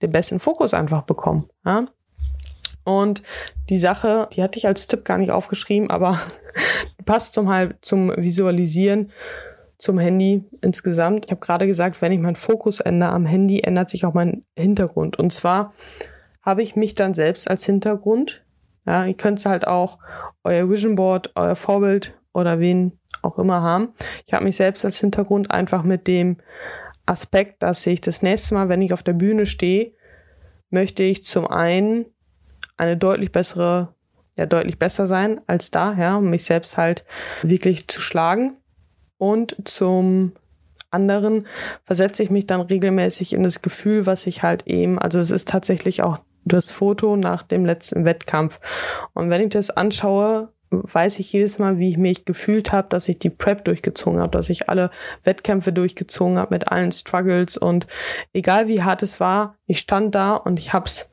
den 0.00 0.10
besten 0.10 0.38
Fokus 0.38 0.72
einfach 0.72 1.02
bekomme. 1.02 1.48
Ja? 1.66 1.84
Und 2.84 3.22
die 3.70 3.78
Sache, 3.78 4.28
die 4.32 4.42
hatte 4.42 4.58
ich 4.58 4.66
als 4.66 4.86
Tipp 4.86 5.04
gar 5.04 5.18
nicht 5.18 5.30
aufgeschrieben, 5.30 5.90
aber 5.90 6.20
passt 7.04 7.32
zum 7.34 7.52
zum 7.80 8.12
Visualisieren 8.16 9.10
zum 9.78 9.98
Handy 9.98 10.44
insgesamt. 10.62 11.26
Ich 11.26 11.30
habe 11.30 11.40
gerade 11.40 11.66
gesagt, 11.66 12.00
wenn 12.00 12.12
ich 12.12 12.20
meinen 12.20 12.36
Fokus 12.36 12.80
ändere 12.80 13.10
am 13.10 13.26
Handy, 13.26 13.60
ändert 13.60 13.90
sich 13.90 14.04
auch 14.04 14.14
mein 14.14 14.44
Hintergrund. 14.56 15.18
Und 15.18 15.32
zwar 15.32 15.74
habe 16.42 16.62
ich 16.62 16.76
mich 16.76 16.94
dann 16.94 17.14
selbst 17.14 17.50
als 17.50 17.64
Hintergrund. 17.64 18.44
Ja, 18.86 19.04
ihr 19.04 19.14
könnt 19.14 19.44
halt 19.44 19.66
auch 19.66 19.98
euer 20.42 20.68
Vision 20.70 20.94
Board, 20.94 21.32
euer 21.34 21.56
Vorbild 21.56 22.14
oder 22.32 22.60
wen 22.60 22.98
auch 23.22 23.38
immer 23.38 23.62
haben. 23.62 23.94
Ich 24.26 24.34
habe 24.34 24.44
mich 24.44 24.56
selbst 24.56 24.84
als 24.84 25.00
Hintergrund 25.00 25.50
einfach 25.50 25.82
mit 25.82 26.06
dem 26.06 26.38
Aspekt, 27.06 27.62
dass 27.62 27.86
ich 27.86 28.00
das 28.00 28.22
nächste 28.22 28.54
Mal, 28.54 28.68
wenn 28.68 28.82
ich 28.82 28.92
auf 28.92 29.02
der 29.02 29.12
Bühne 29.12 29.46
stehe, 29.46 29.92
möchte 30.70 31.02
ich 31.02 31.24
zum 31.24 31.46
einen 31.46 32.06
eine 32.76 32.96
deutlich 32.96 33.32
bessere, 33.32 33.93
ja, 34.36 34.46
deutlich 34.46 34.78
besser 34.78 35.06
sein 35.06 35.40
als 35.46 35.70
da, 35.70 35.94
ja, 35.94 36.16
um 36.16 36.30
mich 36.30 36.44
selbst 36.44 36.76
halt 36.76 37.04
wirklich 37.42 37.88
zu 37.88 38.00
schlagen. 38.00 38.56
Und 39.18 39.56
zum 39.64 40.32
anderen 40.90 41.46
versetze 41.84 42.22
ich 42.22 42.30
mich 42.30 42.46
dann 42.46 42.60
regelmäßig 42.60 43.32
in 43.32 43.42
das 43.42 43.62
Gefühl, 43.62 44.06
was 44.06 44.26
ich 44.26 44.42
halt 44.42 44.66
eben, 44.66 44.98
also 44.98 45.18
es 45.18 45.30
ist 45.30 45.48
tatsächlich 45.48 46.02
auch 46.02 46.18
das 46.44 46.70
Foto 46.70 47.16
nach 47.16 47.42
dem 47.42 47.64
letzten 47.64 48.04
Wettkampf. 48.04 48.60
Und 49.12 49.30
wenn 49.30 49.42
ich 49.42 49.50
das 49.50 49.70
anschaue, 49.70 50.52
weiß 50.70 51.18
ich 51.20 51.32
jedes 51.32 51.58
Mal, 51.58 51.78
wie 51.78 51.90
ich 51.90 51.98
mich 51.98 52.24
gefühlt 52.24 52.72
habe, 52.72 52.88
dass 52.88 53.08
ich 53.08 53.18
die 53.18 53.30
Prep 53.30 53.64
durchgezogen 53.64 54.20
habe, 54.20 54.30
dass 54.30 54.50
ich 54.50 54.68
alle 54.68 54.90
Wettkämpfe 55.22 55.72
durchgezogen 55.72 56.38
habe 56.38 56.54
mit 56.54 56.68
allen 56.68 56.92
Struggles 56.92 57.56
und 57.56 57.86
egal 58.32 58.68
wie 58.68 58.82
hart 58.82 59.02
es 59.02 59.20
war, 59.20 59.56
ich 59.66 59.78
stand 59.78 60.14
da 60.14 60.34
und 60.34 60.58
ich 60.58 60.72
habe 60.72 60.86
es 60.86 61.10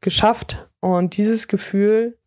geschafft 0.00 0.68
und 0.80 1.16
dieses 1.16 1.48
Gefühl 1.48 2.18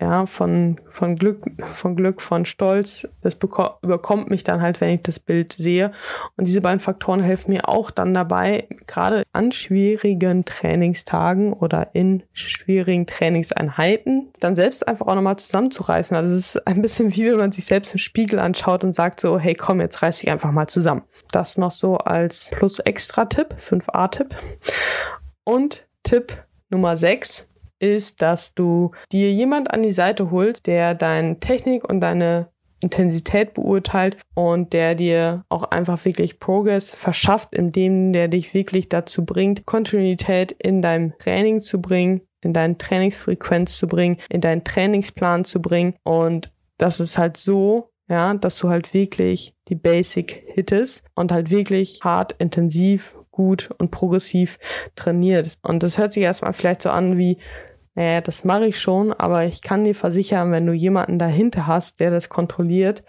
ja, 0.00 0.24
von, 0.24 0.80
von 0.90 1.16
Glück, 1.16 1.44
von 1.74 1.94
Glück, 1.94 2.22
von 2.22 2.46
Stolz. 2.46 3.06
Das 3.20 3.36
überkommt 3.82 4.30
mich 4.30 4.44
dann 4.44 4.62
halt, 4.62 4.80
wenn 4.80 4.90
ich 4.90 5.02
das 5.02 5.20
Bild 5.20 5.52
sehe. 5.52 5.92
Und 6.36 6.48
diese 6.48 6.62
beiden 6.62 6.80
Faktoren 6.80 7.20
helfen 7.20 7.50
mir 7.52 7.68
auch 7.68 7.90
dann 7.90 8.14
dabei, 8.14 8.66
gerade 8.86 9.24
an 9.32 9.52
schwierigen 9.52 10.46
Trainingstagen 10.46 11.52
oder 11.52 11.94
in 11.94 12.22
schwierigen 12.32 13.06
Trainingseinheiten, 13.06 14.30
dann 14.40 14.56
selbst 14.56 14.88
einfach 14.88 15.06
auch 15.06 15.14
nochmal 15.14 15.36
zusammenzureißen. 15.36 16.16
Also 16.16 16.34
es 16.34 16.56
ist 16.56 16.66
ein 16.66 16.80
bisschen 16.80 17.14
wie 17.14 17.26
wenn 17.26 17.36
man 17.36 17.52
sich 17.52 17.66
selbst 17.66 17.92
im 17.92 17.98
Spiegel 17.98 18.38
anschaut 18.38 18.82
und 18.82 18.94
sagt 18.94 19.20
so, 19.20 19.38
hey 19.38 19.54
komm, 19.54 19.80
jetzt 19.80 20.00
reiß 20.00 20.20
dich 20.20 20.30
einfach 20.30 20.50
mal 20.50 20.66
zusammen. 20.66 21.02
Das 21.30 21.58
noch 21.58 21.70
so 21.70 21.98
als 21.98 22.50
Plus-Extra-Tipp, 22.50 23.54
5a-Tipp. 23.58 24.34
Und 25.44 25.86
Tipp 26.02 26.44
Nummer 26.70 26.96
6 26.96 27.49
ist, 27.80 28.22
dass 28.22 28.54
du 28.54 28.92
dir 29.10 29.32
jemand 29.32 29.70
an 29.70 29.82
die 29.82 29.92
Seite 29.92 30.30
holst, 30.30 30.66
der 30.66 30.94
deine 30.94 31.40
Technik 31.40 31.88
und 31.88 32.00
deine 32.00 32.48
Intensität 32.82 33.54
beurteilt 33.54 34.16
und 34.34 34.72
der 34.72 34.94
dir 34.94 35.44
auch 35.48 35.64
einfach 35.64 36.04
wirklich 36.04 36.38
Progress 36.38 36.94
verschafft, 36.94 37.52
indem 37.52 38.12
der 38.12 38.28
dich 38.28 38.54
wirklich 38.54 38.88
dazu 38.88 39.24
bringt, 39.24 39.66
Kontinuität 39.66 40.52
in 40.52 40.80
deinem 40.80 41.16
Training 41.18 41.60
zu 41.60 41.80
bringen, 41.80 42.22
in 42.40 42.54
deine 42.54 42.78
Trainingsfrequenz 42.78 43.76
zu 43.76 43.86
bringen, 43.86 44.16
in 44.30 44.40
deinen 44.40 44.64
Trainingsplan 44.64 45.44
zu 45.44 45.60
bringen 45.60 45.94
und 46.04 46.50
das 46.78 47.00
ist 47.00 47.18
halt 47.18 47.36
so, 47.36 47.90
ja, 48.08 48.32
dass 48.34 48.58
du 48.58 48.70
halt 48.70 48.94
wirklich 48.94 49.54
die 49.68 49.74
Basic 49.74 50.44
hittest 50.48 51.04
und 51.14 51.30
halt 51.30 51.50
wirklich 51.50 52.00
hart, 52.02 52.34
intensiv, 52.38 53.14
gut 53.30 53.70
und 53.78 53.90
progressiv 53.90 54.58
trainierst. 54.96 55.58
Und 55.62 55.82
das 55.82 55.98
hört 55.98 56.12
sich 56.12 56.22
erstmal 56.22 56.52
vielleicht 56.52 56.82
so 56.82 56.90
an 56.90 57.18
wie, 57.18 57.38
naja, 57.94 58.20
das 58.20 58.44
mache 58.44 58.66
ich 58.66 58.80
schon, 58.80 59.12
aber 59.12 59.44
ich 59.44 59.62
kann 59.62 59.84
dir 59.84 59.94
versichern, 59.94 60.52
wenn 60.52 60.66
du 60.66 60.72
jemanden 60.72 61.18
dahinter 61.18 61.66
hast, 61.66 62.00
der 62.00 62.10
das 62.10 62.28
kontrolliert, 62.28 63.02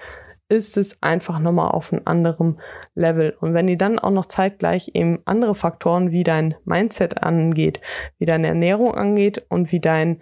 ist 0.50 0.76
es 0.76 1.02
einfach 1.02 1.40
nochmal 1.40 1.72
auf 1.72 1.94
einem 1.94 2.02
anderen 2.06 2.60
Level. 2.94 3.36
Und 3.40 3.54
wenn 3.54 3.68
die 3.68 3.78
dann 3.78 4.00
auch 4.00 4.12
noch 4.12 4.26
zeitgleich 4.26 4.92
eben 4.94 5.20
andere 5.26 5.56
Faktoren 5.56 6.12
wie 6.12 6.24
dein 6.24 6.56
Mindset 6.66 7.24
angeht, 7.24 7.80
wie 8.18 8.26
deine 8.26 8.48
Ernährung 8.48 8.94
angeht 8.94 9.46
und 9.48 9.72
wie 9.72 9.80
dein 9.80 10.22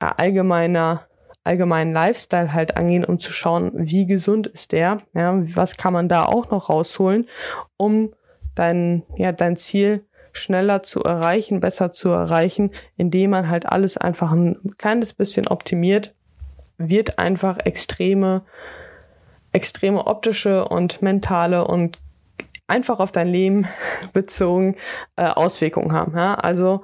äh, 0.00 0.10
allgemeiner 0.16 1.06
allgemeinen 1.44 1.92
Lifestyle 1.92 2.52
halt 2.52 2.76
angehen, 2.76 3.04
um 3.04 3.18
zu 3.18 3.32
schauen, 3.32 3.72
wie 3.74 4.06
gesund 4.06 4.46
ist 4.46 4.72
der, 4.72 4.98
ja, 5.12 5.42
was 5.56 5.76
kann 5.76 5.92
man 5.92 6.08
da 6.08 6.24
auch 6.24 6.50
noch 6.50 6.68
rausholen, 6.68 7.28
um 7.76 8.14
dein, 8.54 9.02
ja, 9.16 9.32
dein 9.32 9.56
Ziel 9.56 10.04
schneller 10.32 10.82
zu 10.82 11.02
erreichen, 11.02 11.60
besser 11.60 11.92
zu 11.92 12.10
erreichen, 12.10 12.70
indem 12.96 13.30
man 13.30 13.48
halt 13.48 13.66
alles 13.66 13.96
einfach 13.96 14.32
ein 14.32 14.74
kleines 14.78 15.12
bisschen 15.14 15.46
optimiert, 15.46 16.14
wird 16.78 17.18
einfach 17.18 17.58
extreme, 17.64 18.42
extreme 19.52 20.06
optische 20.06 20.64
und 20.64 21.02
mentale 21.02 21.66
und 21.66 22.00
einfach 22.66 23.00
auf 23.00 23.12
dein 23.12 23.28
Leben 23.28 23.66
bezogen 24.12 24.76
äh, 25.16 25.26
Auswirkungen 25.26 25.92
haben. 25.92 26.16
Ja? 26.16 26.34
Also 26.34 26.82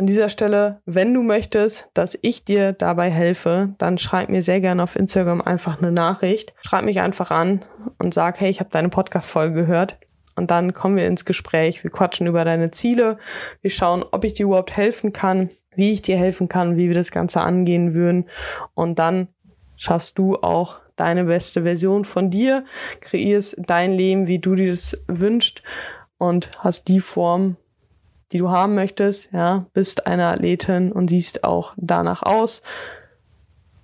an 0.00 0.06
dieser 0.06 0.30
Stelle, 0.30 0.80
wenn 0.86 1.12
du 1.12 1.22
möchtest, 1.22 1.88
dass 1.92 2.18
ich 2.22 2.46
dir 2.46 2.72
dabei 2.72 3.10
helfe, 3.10 3.74
dann 3.76 3.98
schreib 3.98 4.30
mir 4.30 4.42
sehr 4.42 4.62
gerne 4.62 4.82
auf 4.82 4.96
Instagram 4.96 5.42
einfach 5.42 5.76
eine 5.76 5.92
Nachricht. 5.92 6.54
Schreib 6.62 6.84
mich 6.84 7.02
einfach 7.02 7.30
an 7.30 7.66
und 7.98 8.14
sag, 8.14 8.40
hey, 8.40 8.48
ich 8.48 8.60
habe 8.60 8.70
deine 8.70 8.88
Podcast-Folge 8.88 9.54
gehört. 9.54 9.98
Und 10.40 10.50
dann 10.50 10.72
kommen 10.72 10.96
wir 10.96 11.06
ins 11.06 11.26
Gespräch. 11.26 11.84
Wir 11.84 11.90
quatschen 11.90 12.26
über 12.26 12.46
deine 12.46 12.70
Ziele. 12.70 13.18
Wir 13.60 13.68
schauen, 13.68 14.02
ob 14.10 14.24
ich 14.24 14.32
dir 14.32 14.46
überhaupt 14.46 14.74
helfen 14.74 15.12
kann, 15.12 15.50
wie 15.76 15.92
ich 15.92 16.00
dir 16.00 16.16
helfen 16.16 16.48
kann, 16.48 16.78
wie 16.78 16.88
wir 16.88 16.96
das 16.96 17.10
Ganze 17.10 17.42
angehen 17.42 17.92
würden. 17.92 18.24
Und 18.72 18.98
dann 18.98 19.28
schaffst 19.76 20.16
du 20.16 20.36
auch 20.36 20.80
deine 20.96 21.24
beste 21.24 21.64
Version 21.64 22.06
von 22.06 22.30
dir, 22.30 22.64
kreierst 23.00 23.56
dein 23.58 23.92
Leben, 23.92 24.28
wie 24.28 24.38
du 24.38 24.54
dir 24.54 24.70
das 24.70 24.96
wünschst 25.08 25.62
und 26.16 26.50
hast 26.56 26.88
die 26.88 27.00
Form, 27.00 27.58
die 28.32 28.38
du 28.38 28.48
haben 28.48 28.74
möchtest, 28.74 29.30
ja, 29.34 29.66
bist 29.74 30.06
eine 30.06 30.24
Athletin 30.24 30.90
und 30.90 31.10
siehst 31.10 31.44
auch 31.44 31.74
danach 31.76 32.22
aus. 32.22 32.62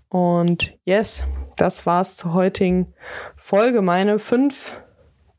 Und 0.09 0.73
yes, 0.87 1.25
das 1.59 1.85
war's 1.85 2.17
zur 2.17 2.33
heutigen 2.33 2.95
Folge. 3.37 3.83
Meine 3.83 4.19
fünf 4.19 4.81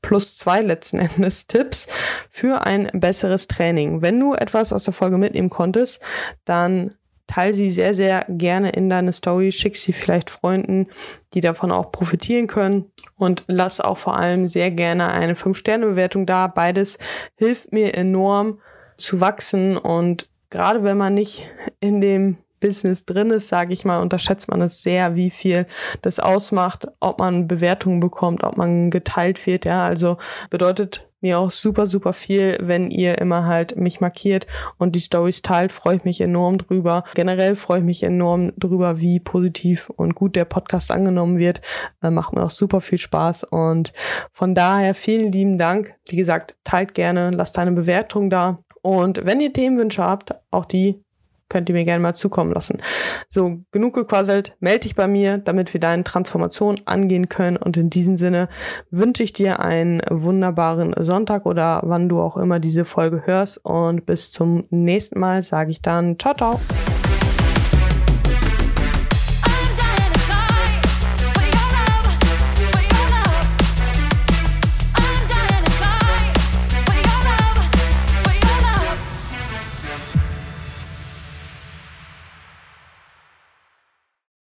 plus 0.07 0.37
zwei 0.37 0.61
letzten 0.61 0.99
Endes 0.99 1.47
Tipps 1.47 1.85
für 2.29 2.65
ein 2.65 2.89
besseres 2.93 3.47
Training. 3.49 4.01
Wenn 4.01 4.17
du 4.21 4.35
etwas 4.35 4.71
aus 4.71 4.85
der 4.85 4.93
Folge 4.93 5.17
mitnehmen 5.17 5.49
konntest, 5.49 6.01
dann 6.45 6.95
teile 7.27 7.53
sie 7.53 7.69
sehr, 7.69 7.93
sehr 7.93 8.25
gerne 8.29 8.69
in 8.69 8.89
deine 8.89 9.11
Story, 9.11 9.51
schick 9.51 9.75
sie 9.75 9.91
vielleicht 9.91 10.29
Freunden, 10.29 10.87
die 11.33 11.41
davon 11.41 11.73
auch 11.73 11.91
profitieren 11.91 12.47
können 12.47 12.89
und 13.17 13.43
lass 13.47 13.81
auch 13.81 13.97
vor 13.97 14.15
allem 14.15 14.47
sehr 14.47 14.71
gerne 14.71 15.11
eine 15.11 15.33
5-Sterne-Bewertung 15.33 16.25
da. 16.25 16.47
Beides 16.47 16.99
hilft 17.35 17.73
mir 17.73 17.93
enorm 17.93 18.61
zu 18.95 19.19
wachsen 19.19 19.75
und 19.75 20.29
gerade 20.49 20.85
wenn 20.85 20.95
man 20.95 21.15
nicht 21.15 21.51
in 21.81 21.99
dem 21.99 22.37
Business 22.59 23.05
drin 23.05 23.29
ist, 23.31 23.47
sage 23.47 23.73
ich 23.73 23.85
mal, 23.85 24.01
unterschätzt 24.01 24.49
man 24.49 24.61
es 24.61 24.81
sehr, 24.81 25.15
wie 25.15 25.29
viel 25.29 25.67
das 26.01 26.19
ausmacht, 26.19 26.87
ob 26.99 27.19
man 27.19 27.47
Bewertungen 27.47 27.99
bekommt, 27.99 28.43
ob 28.43 28.57
man 28.57 28.89
geteilt 28.89 29.45
wird. 29.45 29.65
Ja, 29.65 29.85
also 29.85 30.17
bedeutet 30.49 31.07
mir 31.21 31.39
auch 31.39 31.51
super, 31.51 31.87
super 31.87 32.13
viel, 32.13 32.57
wenn 32.61 32.91
ihr 32.91 33.17
immer 33.17 33.45
halt 33.45 33.75
mich 33.75 33.99
markiert 34.01 34.45
und 34.77 34.95
die 34.95 34.99
Stories 34.99 35.41
teilt, 35.41 35.71
freue 35.71 35.97
ich 35.97 36.03
mich 36.03 36.21
enorm 36.21 36.57
drüber. 36.57 37.03
Generell 37.15 37.55
freue 37.55 37.79
ich 37.79 37.85
mich 37.85 38.03
enorm 38.03 38.53
drüber, 38.57 38.99
wie 38.99 39.19
positiv 39.19 39.89
und 39.89 40.15
gut 40.15 40.35
der 40.35 40.45
Podcast 40.45 40.91
angenommen 40.91 41.39
wird. 41.39 41.61
Äh, 42.01 42.11
macht 42.11 42.33
mir 42.33 42.43
auch 42.43 42.51
super 42.51 42.81
viel 42.81 42.99
Spaß 42.99 43.45
und 43.45 43.93
von 44.31 44.53
daher 44.53 44.93
vielen 44.93 45.31
lieben 45.31 45.57
Dank. 45.57 45.95
Wie 46.09 46.17
gesagt, 46.17 46.55
teilt 46.63 46.93
gerne, 46.93 47.31
lasst 47.31 47.57
eine 47.57 47.71
Bewertung 47.71 48.29
da. 48.29 48.59
Und 48.81 49.25
wenn 49.25 49.41
ihr 49.41 49.51
Themenwünsche 49.51 50.03
habt, 50.03 50.33
auch 50.51 50.65
die 50.65 51.03
könnt 51.49 51.69
ihr 51.69 51.75
mir 51.75 51.85
gerne 51.85 52.01
mal 52.01 52.13
zukommen 52.13 52.53
lassen. 52.53 52.81
So, 53.29 53.59
genug 53.71 53.95
gequasselt, 53.95 54.55
melde 54.59 54.81
dich 54.81 54.95
bei 54.95 55.07
mir, 55.07 55.37
damit 55.37 55.73
wir 55.73 55.79
deine 55.79 56.03
Transformation 56.03 56.79
angehen 56.85 57.29
können. 57.29 57.57
Und 57.57 57.77
in 57.77 57.89
diesem 57.89 58.17
Sinne 58.17 58.49
wünsche 58.91 59.23
ich 59.23 59.33
dir 59.33 59.59
einen 59.59 60.01
wunderbaren 60.09 60.93
Sonntag 60.97 61.45
oder 61.45 61.81
wann 61.83 62.09
du 62.09 62.21
auch 62.21 62.37
immer 62.37 62.59
diese 62.59 62.85
Folge 62.85 63.23
hörst. 63.25 63.63
Und 63.63 64.05
bis 64.05 64.31
zum 64.31 64.65
nächsten 64.69 65.19
Mal 65.19 65.41
sage 65.43 65.71
ich 65.71 65.81
dann 65.81 66.17
ciao, 66.19 66.33
ciao. 66.33 66.59